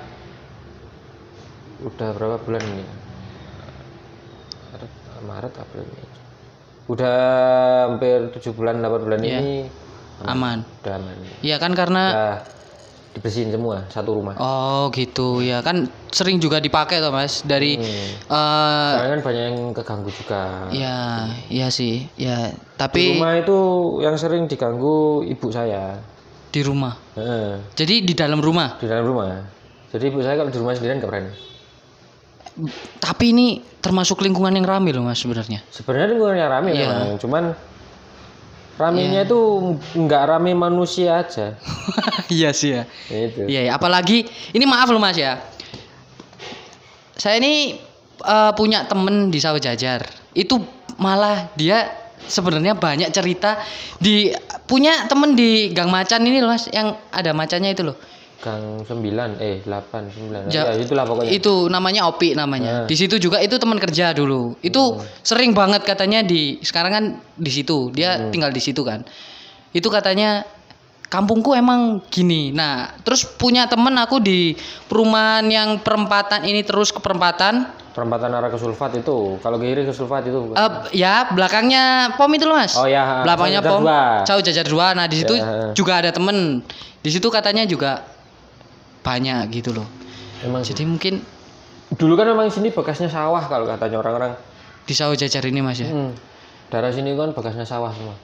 udah 1.83 2.09
berapa 2.14 2.37
bulan 2.46 2.62
ini 2.62 2.85
Maret, 4.70 4.92
Maret 5.26 5.55
April 5.59 5.85
Mei. 5.90 6.21
Udah 6.84 7.16
hampir 7.86 8.32
tujuh 8.32 8.52
bulan 8.52 8.78
8 8.78 9.04
bulan 9.04 9.20
Iya. 9.20 9.38
ini 9.38 9.54
Aman. 10.22 10.62
udah 10.80 10.94
aman 10.96 11.16
Iya 11.38 11.56
kan 11.56 11.72
karena 11.72 12.02
udah 12.08 12.36
dibersihin 13.12 13.50
semua 13.50 13.84
satu 13.86 14.16
rumah 14.16 14.32
oh 14.34 14.88
gitu 14.88 15.38
ya 15.38 15.60
kan 15.60 15.84
sering 16.08 16.38
juga 16.38 16.58
dipakai 16.58 16.96
toh 16.96 17.10
Mas 17.10 17.42
dari 17.42 17.76
Hmm. 17.76 18.08
Soalnya 18.26 19.10
kan 19.10 19.22
banyak 19.22 19.44
yang 19.44 19.58
keganggu 19.72 20.10
juga 20.10 20.42
ya 20.70 21.28
iya 21.46 21.68
sih 21.68 22.08
ya 22.16 22.48
di 22.48 22.56
tapi 22.74 23.02
rumah 23.12 23.36
itu 23.36 23.58
yang 24.00 24.16
sering 24.16 24.46
diganggu 24.46 25.22
ibu 25.22 25.46
saya 25.48 26.00
di 26.48 26.60
rumah. 26.60 26.92
Heeh, 27.12 27.64
Jadi 27.72 27.94
di 28.02 28.12
dalam 28.12 28.36
rumah. 28.36 28.76
di 28.76 28.84
dalam 28.84 29.04
rumah 29.04 29.44
jadi 29.88 30.08
ibu 30.08 30.20
saya 30.20 30.36
kalau 30.36 30.48
di 30.48 30.56
rumah 30.56 30.72
sendirian 30.72 30.96
nggak 30.96 31.08
berani 31.08 31.32
Tapi 32.98 33.32
ini 33.32 33.46
termasuk 33.78 34.20
lingkungan 34.20 34.52
yang 34.52 34.62
ramai 34.62 34.92
loh 34.92 35.02
Mas 35.02 35.18
sebenarnya. 35.18 35.64
sebenarnya 35.68 36.08
lingkungannya 36.12 36.46
rame 36.46 36.70
Iya. 36.70 36.86
memang 36.86 37.16
cuman 37.16 37.44
ramenya 38.74 39.22
itu 39.22 39.38
nggak 39.94 40.22
rame 40.26 40.52
manusia 40.52 41.18
aja 41.18 41.54
iya 42.30 42.50
sih 42.50 42.72
ya. 42.72 42.82
itu 43.08 43.44
Iya, 43.44 43.60
ya. 43.66 43.70
apalagi 43.72 44.24
ini 44.50 44.64
maaf 44.64 44.88
loh 44.88 44.98
Mas 44.98 45.16
ya. 45.16 45.40
Saya 47.14 47.38
ini 47.38 47.76
eh, 48.18 48.52
punya 48.52 48.84
temen 48.84 49.28
di 49.28 49.38
sawah 49.38 49.58
jajar. 49.58 50.04
Itu 50.32 50.60
malah 50.96 51.52
dia 51.54 51.88
sebenarnya 52.22 52.74
banyak 52.74 53.10
cerita 53.10 53.58
di 53.96 54.30
punya 54.64 55.06
temen 55.06 55.34
di 55.34 55.70
Gang 55.70 55.90
Macan 55.90 56.22
ini 56.22 56.38
loh 56.38 56.50
Mas 56.50 56.68
yang 56.68 56.94
ada 57.08 57.32
macannya 57.32 57.70
itu 57.70 57.82
loh. 57.82 57.96
Gang 58.42 58.83
9 58.83 59.38
eh 59.38 59.62
8 59.62 60.11
9 60.11 60.50
Ja- 60.50 60.66
ya 60.68 60.74
itulah 60.74 61.07
pokoknya 61.07 61.31
Itu 61.31 61.70
namanya 61.70 62.11
Opi 62.11 62.35
namanya. 62.35 62.85
Di 62.85 62.98
situ 62.98 63.16
juga 63.16 63.38
itu 63.38 63.55
teman 63.55 63.78
kerja 63.78 64.11
dulu. 64.11 64.59
Itu 64.59 64.83
sering 65.22 65.55
banget 65.55 65.87
katanya 65.87 66.20
di 66.20 66.59
sekarang 66.59 66.90
kan 66.90 67.05
di 67.33 67.48
situ. 67.48 67.94
Dia 67.94 68.28
tinggal 68.28 68.50
di 68.50 68.59
situ 68.59 68.83
kan. 68.83 69.07
Itu 69.70 69.88
katanya 69.88 70.42
kampungku 71.07 71.55
emang 71.55 72.02
gini. 72.09 72.50
Nah, 72.50 72.98
terus 72.98 73.22
punya 73.22 73.68
temen 73.68 73.94
aku 73.94 74.18
di 74.18 74.59
perumahan 74.88 75.46
yang 75.46 75.78
perempatan 75.78 76.42
ini 76.42 76.61
terus 76.61 76.90
ke 76.90 76.98
perempatan. 76.98 77.78
perempatan 77.92 78.33
arah 78.33 78.48
ke 78.48 78.57
sulfat 78.57 78.96
itu 78.96 79.37
kalau 79.38 79.61
kiri 79.61 79.85
ke 79.85 79.92
sulfat 79.92 80.24
itu 80.24 80.57
Eh, 80.57 80.70
ya, 80.96 81.28
belakangnya 81.28 82.16
pom 82.16 82.33
itu 82.33 82.48
loh, 82.48 82.57
Mas. 82.57 82.72
oh 82.72 82.88
ya 82.88 83.20
belakangnya 83.20 83.61
Jajar 83.61 83.68
pom. 83.70 83.83
Jauh 84.24 84.40
jajar 84.42 84.64
dua. 84.66 84.87
Nah, 84.92 85.05
di 85.05 85.20
situ 85.20 85.37
Ya. 85.37 85.76
juga 85.76 86.00
ada 86.00 86.09
temen. 86.09 86.64
Di 87.05 87.11
situ 87.12 87.28
katanya 87.28 87.68
juga 87.68 88.00
banyak 89.02 89.50
gitu 89.52 89.74
loh. 89.74 89.86
emang. 90.42 90.62
Jadi 90.62 90.82
mungkin 90.86 91.22
dulu 91.94 92.14
kan 92.16 92.26
memang 92.30 92.48
sini 92.48 92.72
bekasnya 92.72 93.10
sawah 93.10 93.42
kalau 93.46 93.68
katanya 93.68 94.00
orang-orang. 94.00 94.32
di 94.82 94.94
sawah 94.98 95.14
jajar 95.14 95.46
ini, 95.46 95.62
Mas 95.62 95.78
ya. 95.78 95.86
hmm, 95.86 96.10
daerah 96.66 96.90
sini 96.90 97.14
kan 97.14 97.30
bekasnya 97.30 97.62
sawah 97.62 97.94
semua. 97.94 98.18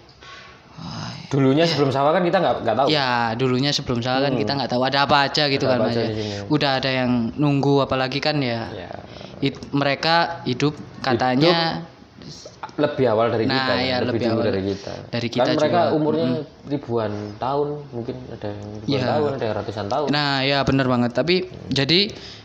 Dulunya 1.29 1.69
sebelum 1.69 1.93
sawah 1.93 2.17
kan 2.17 2.25
kita 2.25 2.41
nggak 2.41 2.55
nggak 2.65 2.77
tahu. 2.79 2.87
Ya 2.89 3.37
dulunya 3.37 3.69
sebelum 3.69 4.01
salah 4.01 4.25
kan 4.25 4.33
kita 4.33 4.57
nggak 4.57 4.71
tahu. 4.73 4.81
Ada 4.81 5.05
apa 5.05 5.29
aja 5.29 5.45
gitu 5.53 5.69
Ada 5.69 5.77
kan 5.77 5.79
mas 5.85 5.97
ya. 5.99 6.09
Udah 6.49 6.71
ada 6.81 6.89
yang 6.89 7.37
nunggu 7.37 7.85
apalagi 7.85 8.17
kan 8.23 8.41
ya. 8.41 8.73
ya. 8.73 8.91
It- 9.45 9.69
mereka 9.77 10.41
hidup 10.49 10.73
katanya 11.05 11.85
lebih 12.79 13.05
awal 13.09 13.27
dari 13.29 13.45
Nah, 13.45 13.59
kita 13.59 13.75
ya, 13.77 13.97
lebih, 13.99 14.11
lebih 14.15 14.29
awal. 14.31 14.45
dari 14.47 14.63
kita 14.65 14.93
Dari 15.11 15.29
kita 15.29 15.43
kan 15.45 15.57
mereka 15.57 15.81
juga. 15.83 15.95
umurnya 15.95 16.29
ribuan 16.65 17.13
tahun 17.37 17.69
mungkin 17.91 18.15
ada 18.31 18.49
yang 18.49 18.63
ribuan 18.79 18.95
Ya. 18.95 19.03
tahun 19.05 19.29
ada 19.29 19.45
yang 19.45 19.57
ratusan 19.57 19.87
tahun 19.89 20.07
nah 20.09 20.33
ya 20.41 20.59
bener 20.63 20.87
banget 20.87 21.11
tapi 21.13 21.35
jadi 21.69 22.01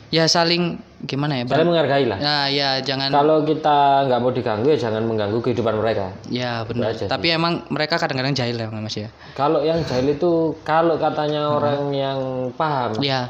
ya 0.10 0.26
saling 0.26 0.78
gimana 1.02 1.38
ya? 1.38 1.43
saling 1.43 1.67
menghargai 1.67 2.06
lah 2.06 2.17
Nah 2.17 2.43
ya 2.48 2.78
jangan 2.80 3.10
kalau 3.10 3.41
kita 3.41 3.78
nggak 4.04 4.19
mau 4.19 4.32
diganggu 4.32 4.67
ya 4.67 4.78
jangan 4.80 5.02
mengganggu 5.02 5.38
kehidupan 5.39 5.74
mereka 5.76 6.13
ya 6.28 6.62
benar. 6.63 6.91
aja 6.91 6.98
sih. 7.00 7.08
Tapi 7.08 7.28
emang 7.30 7.65
mereka 7.67 7.98
kadang-kadang 7.98 8.34
jahil 8.34 8.56
ya 8.56 8.67
mas 8.69 8.93
ya. 8.96 9.10
kalau 9.34 9.62
yang 9.62 9.82
jahil 9.84 10.10
itu 10.10 10.32
kalau 10.62 10.98
katanya 10.98 11.48
orang 11.52 11.89
yang 11.89 12.19
paham 12.52 12.98
Ya 13.00 13.30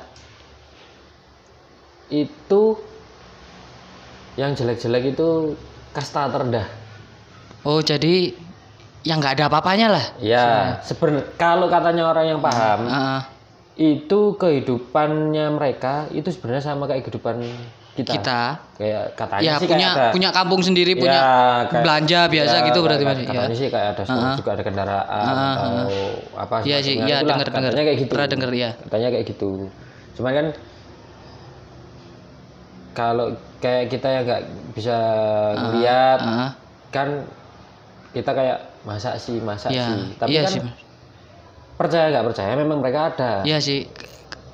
itu 2.10 2.78
yang 4.36 4.54
jelek-jelek 4.54 5.14
itu 5.14 5.58
kasta 5.92 6.26
terendah 6.28 6.66
oh 7.64 7.80
jadi 7.80 8.36
yang 9.04 9.20
nggak 9.20 9.36
ada 9.36 9.46
apa-apanya 9.46 9.88
lah. 9.90 10.06
ya 10.18 10.80
sebenarnya 10.80 11.28
kalau 11.36 11.68
katanya 11.68 12.04
orang 12.06 12.26
yang 12.26 12.40
paham 12.40 12.80
Ah, 12.86 13.22
itu 13.76 14.20
kehidupannya 14.34 15.52
mereka 15.52 16.08
itu 16.10 16.30
sebenarnya 16.30 16.64
sama 16.64 16.86
kayak 16.86 17.04
kehidupan 17.04 17.44
kita, 17.94 18.10
kita 18.12 18.40
kayak 18.74 19.04
katanya 19.14 19.44
ya 19.46 19.54
sih 19.56 19.68
punya 19.68 19.88
kayak 19.88 20.00
ada 20.00 20.12
punya 20.12 20.30
kampung 20.32 20.62
sendiri 20.62 20.92
Ya, 20.92 20.98
punya 20.98 21.20
kayak- 21.68 21.84
belanja 21.84 22.20
biasa 22.28 22.56
ya, 22.56 22.66
gitu 22.66 22.80
berarti 22.82 23.04
mas. 23.04 23.14
Ya. 23.14 23.26
katanya 23.28 23.56
sih 23.56 23.68
kayak 23.70 23.88
ada 23.92 24.04
juga 24.34 24.50
ada 24.52 24.64
kendaraan 24.64 25.36
atau 25.36 25.72
apa 26.34 26.56
Iya 26.64 26.78
sih, 26.80 26.96
iya 26.98 27.18
dengar 27.22 27.46
dengar. 27.46 27.70
katanya 27.70 27.86
kayak 27.86 28.00
gitu 28.00 28.12
Pernah 28.14 28.30
denger 28.30 28.52
ya. 28.52 28.70
katanya 28.82 29.08
kayak 29.10 29.26
gitu 29.28 29.50
cuman 30.14 30.32
kan 30.32 30.48
kalau 32.94 33.26
kayak 33.60 33.90
kita 33.90 34.08
yang 34.08 34.24
nggak 34.24 34.44
bisa 34.72 34.98
ngeliat 35.56 36.20
Ah, 36.20 36.50
kan 36.90 37.10
kita 38.14 38.32
kayak 38.32 38.58
masa 38.86 39.18
sih 39.18 39.42
masa 39.42 39.68
Iya, 39.68 39.86
sih 39.90 40.02
tapi 40.16 40.30
iya 40.32 40.42
kan 40.46 40.52
sih, 40.54 40.62
Mas. 40.62 40.78
percaya 41.74 42.06
nggak 42.08 42.26
percaya 42.30 42.54
memang 42.54 42.78
mereka 42.80 43.00
ada 43.10 43.32
Iya 43.42 43.58
sih. 43.58 43.90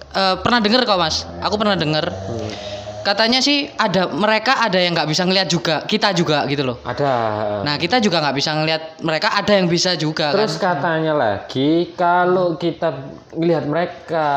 Eh, 0.09 0.35
pernah 0.41 0.57
denger 0.57 0.81
kok 0.83 0.97
mas? 0.97 1.27
Aku 1.39 1.53
pernah 1.55 1.77
denger. 1.77 2.09
Hmm. 2.09 2.51
katanya 2.99 3.39
sih 3.39 3.71
ada 3.79 4.11
mereka 4.11 4.59
ada 4.59 4.75
yang 4.75 4.91
nggak 4.91 5.07
bisa 5.07 5.23
ngelihat 5.23 5.47
juga 5.47 5.87
kita 5.87 6.11
juga 6.11 6.43
gitu 6.51 6.67
loh 6.67 6.83
Ada. 6.83 7.63
nah 7.63 7.79
kita 7.79 8.03
juga 8.03 8.19
nggak 8.19 8.35
bisa 8.35 8.51
ngelihat 8.51 8.83
mereka 8.99 9.31
ada 9.33 9.55
yang 9.55 9.71
bisa 9.71 9.95
juga 9.95 10.35
Terus 10.35 10.59
kan 10.59 10.75
katanya 10.77 11.15
lagi 11.15 11.95
kalau 11.95 12.59
kita 12.59 12.91
melihat 13.39 13.65
mereka 13.65 14.27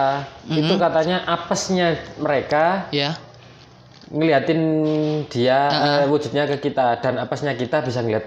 itu 0.46 0.78
katanya 0.78 1.26
apesnya 1.26 1.98
mereka 2.22 2.86
ya 2.94 3.18
ngeliatin 4.14 4.60
dia 5.26 5.60
eh, 5.68 6.04
wujudnya 6.06 6.46
ke 6.46 6.62
kita 6.62 7.02
dan 7.02 7.18
apesnya 7.18 7.58
kita 7.58 7.82
bisa 7.82 7.98
ngeliat 7.98 8.24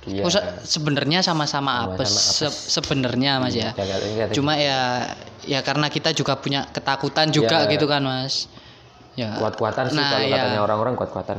Oh, 0.00 0.32
se- 0.32 0.40
sebenarnya 0.64 1.20
sama-sama 1.20 1.92
apes 1.92 2.08
se- 2.08 2.48
sebenarnya 2.48 3.36
mas 3.36 3.52
ya 3.52 3.76
Jangan 3.76 4.00
ngeliatin. 4.00 4.32
cuma 4.32 4.56
ya 4.56 5.12
ya 5.44 5.60
karena 5.60 5.86
kita 5.86 6.10
juga 6.10 6.34
punya 6.34 6.64
ketakutan 6.66 7.28
juga 7.28 7.64
Ya. 7.64 7.68
gitu 7.68 7.84
kan 7.84 8.00
mas 8.00 8.48
ya 9.12 9.36
kuat-kuatan 9.36 9.92
sih 9.92 10.00
Nah, 10.00 10.08
kalau 10.10 10.24
iya. 10.24 10.40
katanya 10.40 10.60
orang-orang 10.64 10.94
kuat-kuatan. 10.96 11.36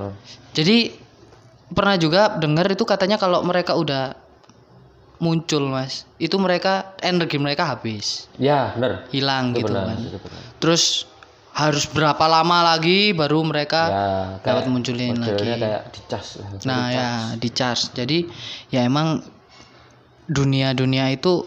jadi 0.54 0.94
pernah 1.68 1.98
juga 1.98 2.38
dengar 2.38 2.70
itu 2.70 2.86
katanya 2.86 3.18
kalau 3.18 3.42
mereka 3.42 3.74
udah 3.74 4.14
muncul 5.18 5.66
mas 5.66 6.06
itu 6.18 6.34
mereka 6.38 6.94
energi 7.00 7.38
mereka 7.38 7.66
habis 7.66 8.30
Ya, 8.38 8.74
benar. 8.74 9.10
hilang 9.10 9.54
Itu 9.54 9.66
gitu 9.66 9.74
benar, 9.74 9.86
kan 9.88 9.98
itu 10.02 10.18
benar. 10.18 10.42
terus 10.58 11.10
harus 11.52 11.84
berapa 11.92 12.26
lama 12.32 12.64
lagi 12.64 13.12
baru 13.12 13.44
mereka 13.44 13.82
Ya, 13.92 14.08
dapat 14.40 14.72
munculin 14.72 15.20
lagi 15.20 15.36
kayak 15.36 15.60
lah. 15.60 15.84
Nah 16.64 16.84
ya 16.90 17.10
di 17.36 17.50
charge. 17.52 17.92
Jadi 17.92 18.24
ya 18.72 18.88
emang 18.88 19.20
dunia-dunia 20.32 21.12
itu 21.12 21.44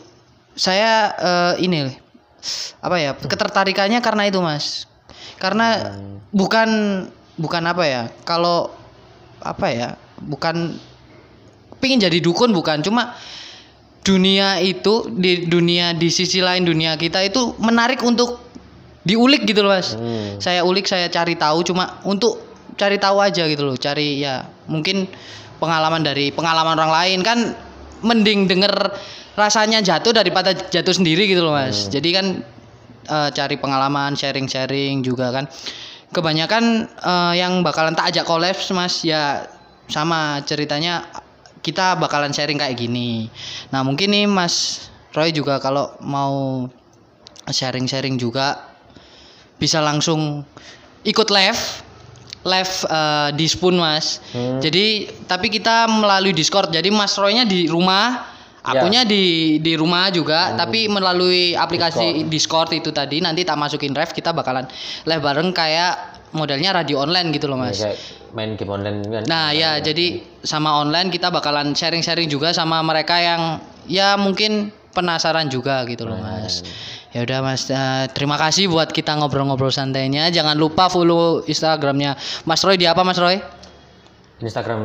saya 0.52 1.16
eh, 1.16 1.54
ini 1.64 1.88
apa 2.84 2.96
ya 3.00 3.16
ketertarikannya 3.16 4.04
karena 4.04 4.28
itu 4.28 4.44
mas. 4.44 4.84
Karena 5.40 5.96
bukan 6.30 6.68
bukan 7.40 7.62
apa 7.64 7.84
ya 7.88 8.02
kalau 8.28 8.70
apa 9.40 9.66
ya 9.72 9.88
bukan 10.20 10.76
pingin 11.80 12.00
jadi 12.00 12.20
dukun 12.20 12.52
bukan 12.52 12.84
cuma 12.84 13.16
dunia 14.04 14.60
itu 14.60 15.08
di 15.08 15.48
dunia 15.48 15.96
di 15.96 16.12
sisi 16.12 16.44
lain 16.44 16.68
dunia 16.68 16.94
kita 17.00 17.24
itu 17.24 17.56
menarik 17.56 18.04
untuk 18.04 18.43
diulik 19.04 19.44
gitu 19.44 19.60
loh 19.60 19.76
mas. 19.76 19.94
Hmm. 19.94 20.40
saya 20.40 20.64
ulik 20.64 20.88
saya 20.88 21.12
cari 21.12 21.36
tahu 21.36 21.60
cuma 21.60 22.00
untuk 22.08 22.40
cari 22.74 22.98
tahu 22.98 23.20
aja 23.20 23.46
gitu 23.46 23.62
loh 23.62 23.76
cari 23.78 24.24
ya 24.24 24.48
mungkin 24.66 25.06
pengalaman 25.64 26.02
dari 26.04 26.28
pengalaman 26.34 26.76
orang 26.76 26.92
lain. 26.92 27.18
Kan 27.24 27.38
mending 28.04 28.44
denger 28.44 28.74
rasanya 29.34 29.80
jatuh 29.80 30.12
daripada 30.12 30.52
jatuh 30.52 30.94
sendiri 30.94 31.24
gitu 31.24 31.40
loh 31.40 31.56
mas. 31.56 31.88
Jadi 31.88 32.08
kan 32.12 32.26
eh, 33.08 33.28
cari 33.32 33.56
pengalaman 33.56 34.12
sharing-sharing 34.12 35.00
juga 35.00 35.32
kan. 35.32 35.48
Kebanyakan 36.12 36.64
eh, 36.84 37.32
yang 37.40 37.64
bakalan 37.64 37.96
tak 37.96 38.12
ajak 38.14 38.28
kolaps 38.28 38.70
mas 38.76 39.02
ya 39.02 39.48
sama 39.88 40.40
ceritanya 40.44 41.08
kita 41.64 41.96
bakalan 41.96 42.30
sharing 42.30 42.60
kayak 42.60 42.76
gini. 42.76 43.32
Nah 43.72 43.80
mungkin 43.80 44.12
nih 44.12 44.28
mas 44.28 44.86
Roy 45.14 45.30
juga 45.30 45.62
kalau 45.62 45.94
mau 46.02 46.66
sharing-sharing 47.48 48.18
juga 48.20 48.73
bisa 49.58 49.78
langsung 49.80 50.42
ikut 51.04 51.28
live 51.30 51.60
live 52.44 52.74
eh, 52.86 53.28
di 53.32 53.46
Spoon 53.48 53.80
Mas. 53.80 54.20
Hmm. 54.36 54.60
Jadi 54.60 55.08
tapi 55.24 55.48
kita 55.48 55.88
melalui 55.88 56.36
Discord. 56.36 56.68
Jadi 56.68 56.92
Mas 56.92 57.16
Roy-nya 57.16 57.48
di 57.48 57.66
rumah, 57.66 58.30
Ya. 58.64 58.80
akunya 58.80 59.04
di 59.04 59.56
di 59.60 59.76
rumah 59.76 60.08
juga, 60.08 60.52
Hmm. 60.52 60.56
tapi 60.60 60.88
melalui 60.88 61.52
aplikasi 61.56 62.28
Discord. 62.28 62.72
itu 62.76 62.92
tadi 62.92 63.20
nanti 63.20 63.44
tak 63.44 63.56
masukin 63.60 63.92
ref 63.92 64.12
kita 64.12 64.32
bakalan 64.32 64.64
live 65.04 65.20
bareng 65.24 65.52
kayak 65.52 66.16
modelnya 66.32 66.72
radio 66.72 67.04
online 67.04 67.28
gitu 67.32 67.48
loh 67.48 67.60
Mas. 67.60 67.80
Kayak 67.80 67.96
main 68.34 68.56
game 68.56 68.72
online 68.72 68.98
kan. 69.08 69.22
Nah 69.28 69.52
ya 69.54 69.78
jadi 69.80 70.20
sama 70.42 70.80
online 70.80 71.08
kita 71.08 71.28
bakalan 71.30 71.72
sharing-sharing 71.72 72.26
juga 72.28 72.50
sama 72.52 72.82
mereka 72.82 73.20
yang 73.20 73.62
ya 73.86 74.16
mungkin 74.16 74.72
penasaran 74.94 75.50
juga 75.50 75.82
gitu 75.90 76.06
loh 76.06 76.18
mas. 76.18 76.62
Ya 77.14 77.22
udah 77.22 77.46
mas, 77.46 77.70
eh, 77.70 78.10
terima 78.10 78.34
kasih 78.34 78.66
buat 78.66 78.90
kita 78.90 79.14
ngobrol-ngobrol 79.14 79.70
santainya. 79.70 80.34
Jangan 80.34 80.58
lupa 80.58 80.90
follow 80.90 81.46
Instagramnya 81.46 82.18
Mas 82.42 82.66
Roy 82.66 82.74
di 82.74 82.90
apa 82.90 83.06
Mas 83.06 83.22
Roy? 83.22 83.38
Instagram 84.42 84.82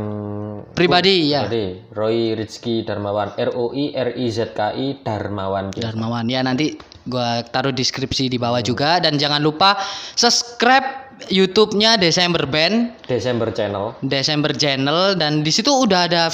Pribadi, 0.78 1.34
ya. 1.34 1.50
Pribadi. 1.50 1.90
Roy 1.90 2.38
Rizky 2.38 2.86
Darmawan 2.86 3.34
R 3.34 3.50
O 3.58 3.74
I 3.74 3.98
R 3.98 4.14
I 4.14 4.30
Z 4.30 4.54
K 4.54 4.78
I 4.78 5.02
Darmawan. 5.02 5.74
Darmawan. 5.74 6.30
Ya 6.30 6.46
nanti 6.46 6.78
gua 7.10 7.42
taruh 7.50 7.74
deskripsi 7.74 8.30
di 8.30 8.38
bawah 8.38 8.62
juga 8.62 9.02
dan 9.02 9.18
jangan 9.18 9.42
lupa 9.42 9.82
subscribe 10.14 11.10
YouTube-nya 11.34 11.98
Desember 11.98 12.46
Band, 12.46 12.94
Desember 13.10 13.50
channel. 13.50 13.98
Desember 14.06 14.54
Channel 14.54 15.18
dan 15.18 15.42
di 15.42 15.50
situ 15.50 15.74
udah 15.74 16.06
ada 16.06 16.30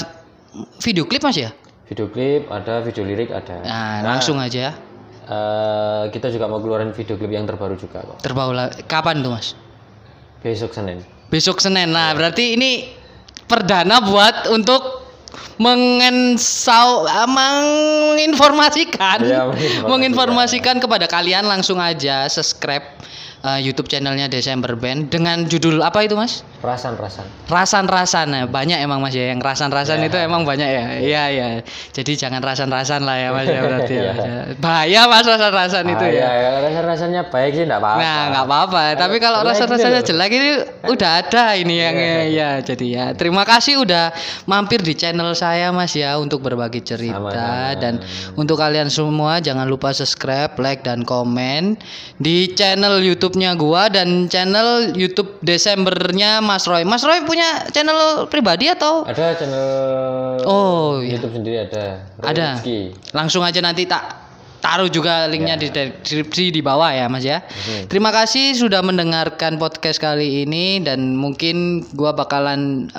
video 0.83 1.07
klip 1.07 1.23
mas 1.23 1.39
ya? 1.39 1.55
Video 1.87 2.11
klip 2.11 2.51
ada, 2.51 2.83
video 2.83 3.07
lirik 3.07 3.31
ada. 3.31 3.63
Nah, 3.63 4.03
langsung 4.03 4.37
aja. 4.43 4.75
Eh, 5.25 6.03
kita 6.13 6.29
juga 6.29 6.45
mau 6.45 6.61
keluarin 6.61 6.93
video 6.93 7.17
klip 7.17 7.33
yang 7.33 7.49
terbaru 7.49 7.73
juga 7.73 8.05
kok. 8.05 8.21
Terbau 8.21 8.53
kapan 8.85 9.25
tuh 9.25 9.33
mas? 9.33 9.57
Besok 10.45 10.77
Senin. 10.77 11.01
Besok 11.33 11.57
Senin. 11.57 11.89
Nah, 11.89 12.13
berarti 12.13 12.53
ini 12.53 12.93
perdana 13.49 14.05
buat 14.05 14.53
untuk 14.53 15.01
mengensau 15.57 17.09
ah, 17.09 17.25
menginformasikan 17.25 19.19
Iya, 19.25 19.49
menginformasikan. 19.87 20.77
kepada 20.77 21.09
kalian 21.09 21.49
langsung 21.49 21.81
aja 21.81 22.29
subscribe 22.29 22.85
eh, 23.41 23.59
YouTube 23.65 23.89
channelnya 23.89 24.29
Desember 24.29 24.77
Band 24.77 25.09
dengan 25.09 25.49
judul 25.49 25.81
apa 25.81 26.05
itu 26.05 26.13
Mas? 26.13 26.45
Rasan-rasan. 26.65 27.25
Rasan-rasan 27.45 28.25
nah, 28.25 28.43
banyak 28.49 28.81
emang 28.81 28.97
Mas 28.97 29.13
ya 29.13 29.29
yang 29.29 29.37
rasan-rasan 29.37 30.01
Iya. 30.01 30.09
itu 30.09 30.17
emang 30.17 30.41
banyak 30.41 30.65
ya. 30.65 30.85
Iya 30.97 31.23
iya. 31.29 31.47
Jadi 31.93 32.17
jangan 32.17 32.41
rasan-rasan 32.41 33.05
lah 33.05 33.21
ya 33.21 33.29
Mas 33.29 33.45
ya 33.45 33.61
berarti 33.61 33.93
ya. 33.93 34.01
Iya. 34.01 34.11
Mas, 34.11 34.25
ya. 34.29 34.35
Bahaya 34.57 35.01
Mas 35.05 35.25
rasan-rasan 35.29 35.85
itu 35.85 36.05
ya. 36.09 36.25
ya, 36.25 36.51
rasa-rasanya 36.65 37.21
baik 37.29 37.51
sih 37.53 37.63
enggak 37.69 37.81
apa-apa. 37.85 37.99
Nah, 38.01 38.21
nggak 38.33 38.45
apa-apa. 38.49 38.81
Tapi 38.97 39.15
kalau 39.21 39.39
loh. 39.45 39.53
jelek 40.05 40.31
ini 40.33 40.49
udah 40.89 41.11
ada 41.21 41.45
ini 41.53 41.75
yang 41.77 41.95
ya. 42.31 42.49
Jadi 42.65 42.85
ya, 42.97 43.05
terima 43.13 43.45
kasih 43.45 43.85
udah 43.85 44.09
mampir 44.49 44.81
di 44.81 44.97
channel 44.97 45.35
saya 45.37 45.69
Mas 45.69 45.93
ya 45.93 46.17
untuk 46.17 46.41
berbagi 46.41 46.81
cerita 46.81 47.19
Sama-sama. 47.19 47.77
dan 47.77 47.93
untuk 48.39 48.57
kalian 48.57 48.89
semua 48.89 49.37
jangan 49.37 49.69
lupa 49.69 49.91
subscribe, 49.91 50.55
like 50.57 50.81
dan 50.81 51.05
komen 51.05 51.75
di 52.17 52.49
channel 52.55 53.03
YouTube-nya 53.03 53.59
gua 53.59 53.91
dan 53.91 54.31
channel 54.31 54.95
YouTube 54.95 55.37
Desembernya 55.43 56.39
Mas 56.39 56.54
Roy. 56.63 56.87
Mas 56.87 57.03
Roy 57.03 57.19
punya 57.21 57.43
channel 57.67 58.23
pribadi 58.25 58.71
atau 58.71 59.03
Ada 59.03 59.35
channel 59.35 59.67
Oh, 60.41 61.03
iya. 61.03 61.19
YouTube 61.19 61.35
sendiri 61.35 61.57
ada. 61.61 62.07
Roy 62.15 62.31
Ada. 62.31 62.47
Rizky. 62.55 62.79
langsung 63.11 63.43
aja 63.43 63.59
nanti 63.59 63.83
tak 63.83 64.23
taruh 64.57 64.89
juga 64.89 65.29
linknya 65.29 65.53
di 65.55 65.69
deskripsi 65.69 66.49
di 66.49 66.57
bawah 66.57 66.89
ya 66.89 67.05
mas 67.05 67.21
ya 67.21 67.45
Mhm. 67.45 67.85
terima 67.85 68.09
kasih 68.09 68.57
sudah 68.57 68.81
mendengarkan 68.81 69.61
podcast 69.61 70.01
kali 70.01 70.41
ini 70.41 70.81
dan 70.81 71.13
mungkin 71.13 71.85
gua 71.93 72.17
bakalan 72.17 72.89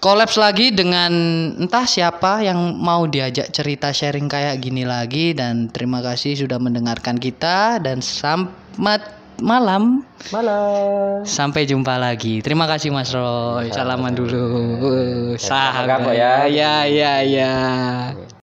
kolaps 0.00 0.40
lagi 0.40 0.72
dengan 0.72 1.12
entah 1.60 1.84
siapa 1.84 2.40
yang 2.40 2.56
mau 2.72 3.04
diajak 3.04 3.52
cerita 3.52 3.92
sharing 3.92 4.32
kayak 4.32 4.64
gini 4.64 4.88
lagi 4.88 5.36
dan 5.36 5.68
terima 5.68 6.00
kasih 6.00 6.40
sudah 6.40 6.56
mendengarkan 6.56 7.20
kita 7.20 7.84
dan 7.84 8.00
selamat 8.00 9.19
malam. 9.40 10.04
Malam. 10.30 11.24
sampai 11.24 11.64
jumpa 11.64 11.96
lagi. 11.96 12.44
Terima 12.44 12.68
kasih 12.68 12.92
mas 12.92 13.10
Roy. 13.10 13.72
Salaman 13.72 14.12
dulu. 14.12 14.44
Selamat 15.36 15.40
sahabat. 15.40 16.14
Ya. 16.14 16.34
ya 16.46 16.74
ya 16.86 17.14
ya 17.24 17.52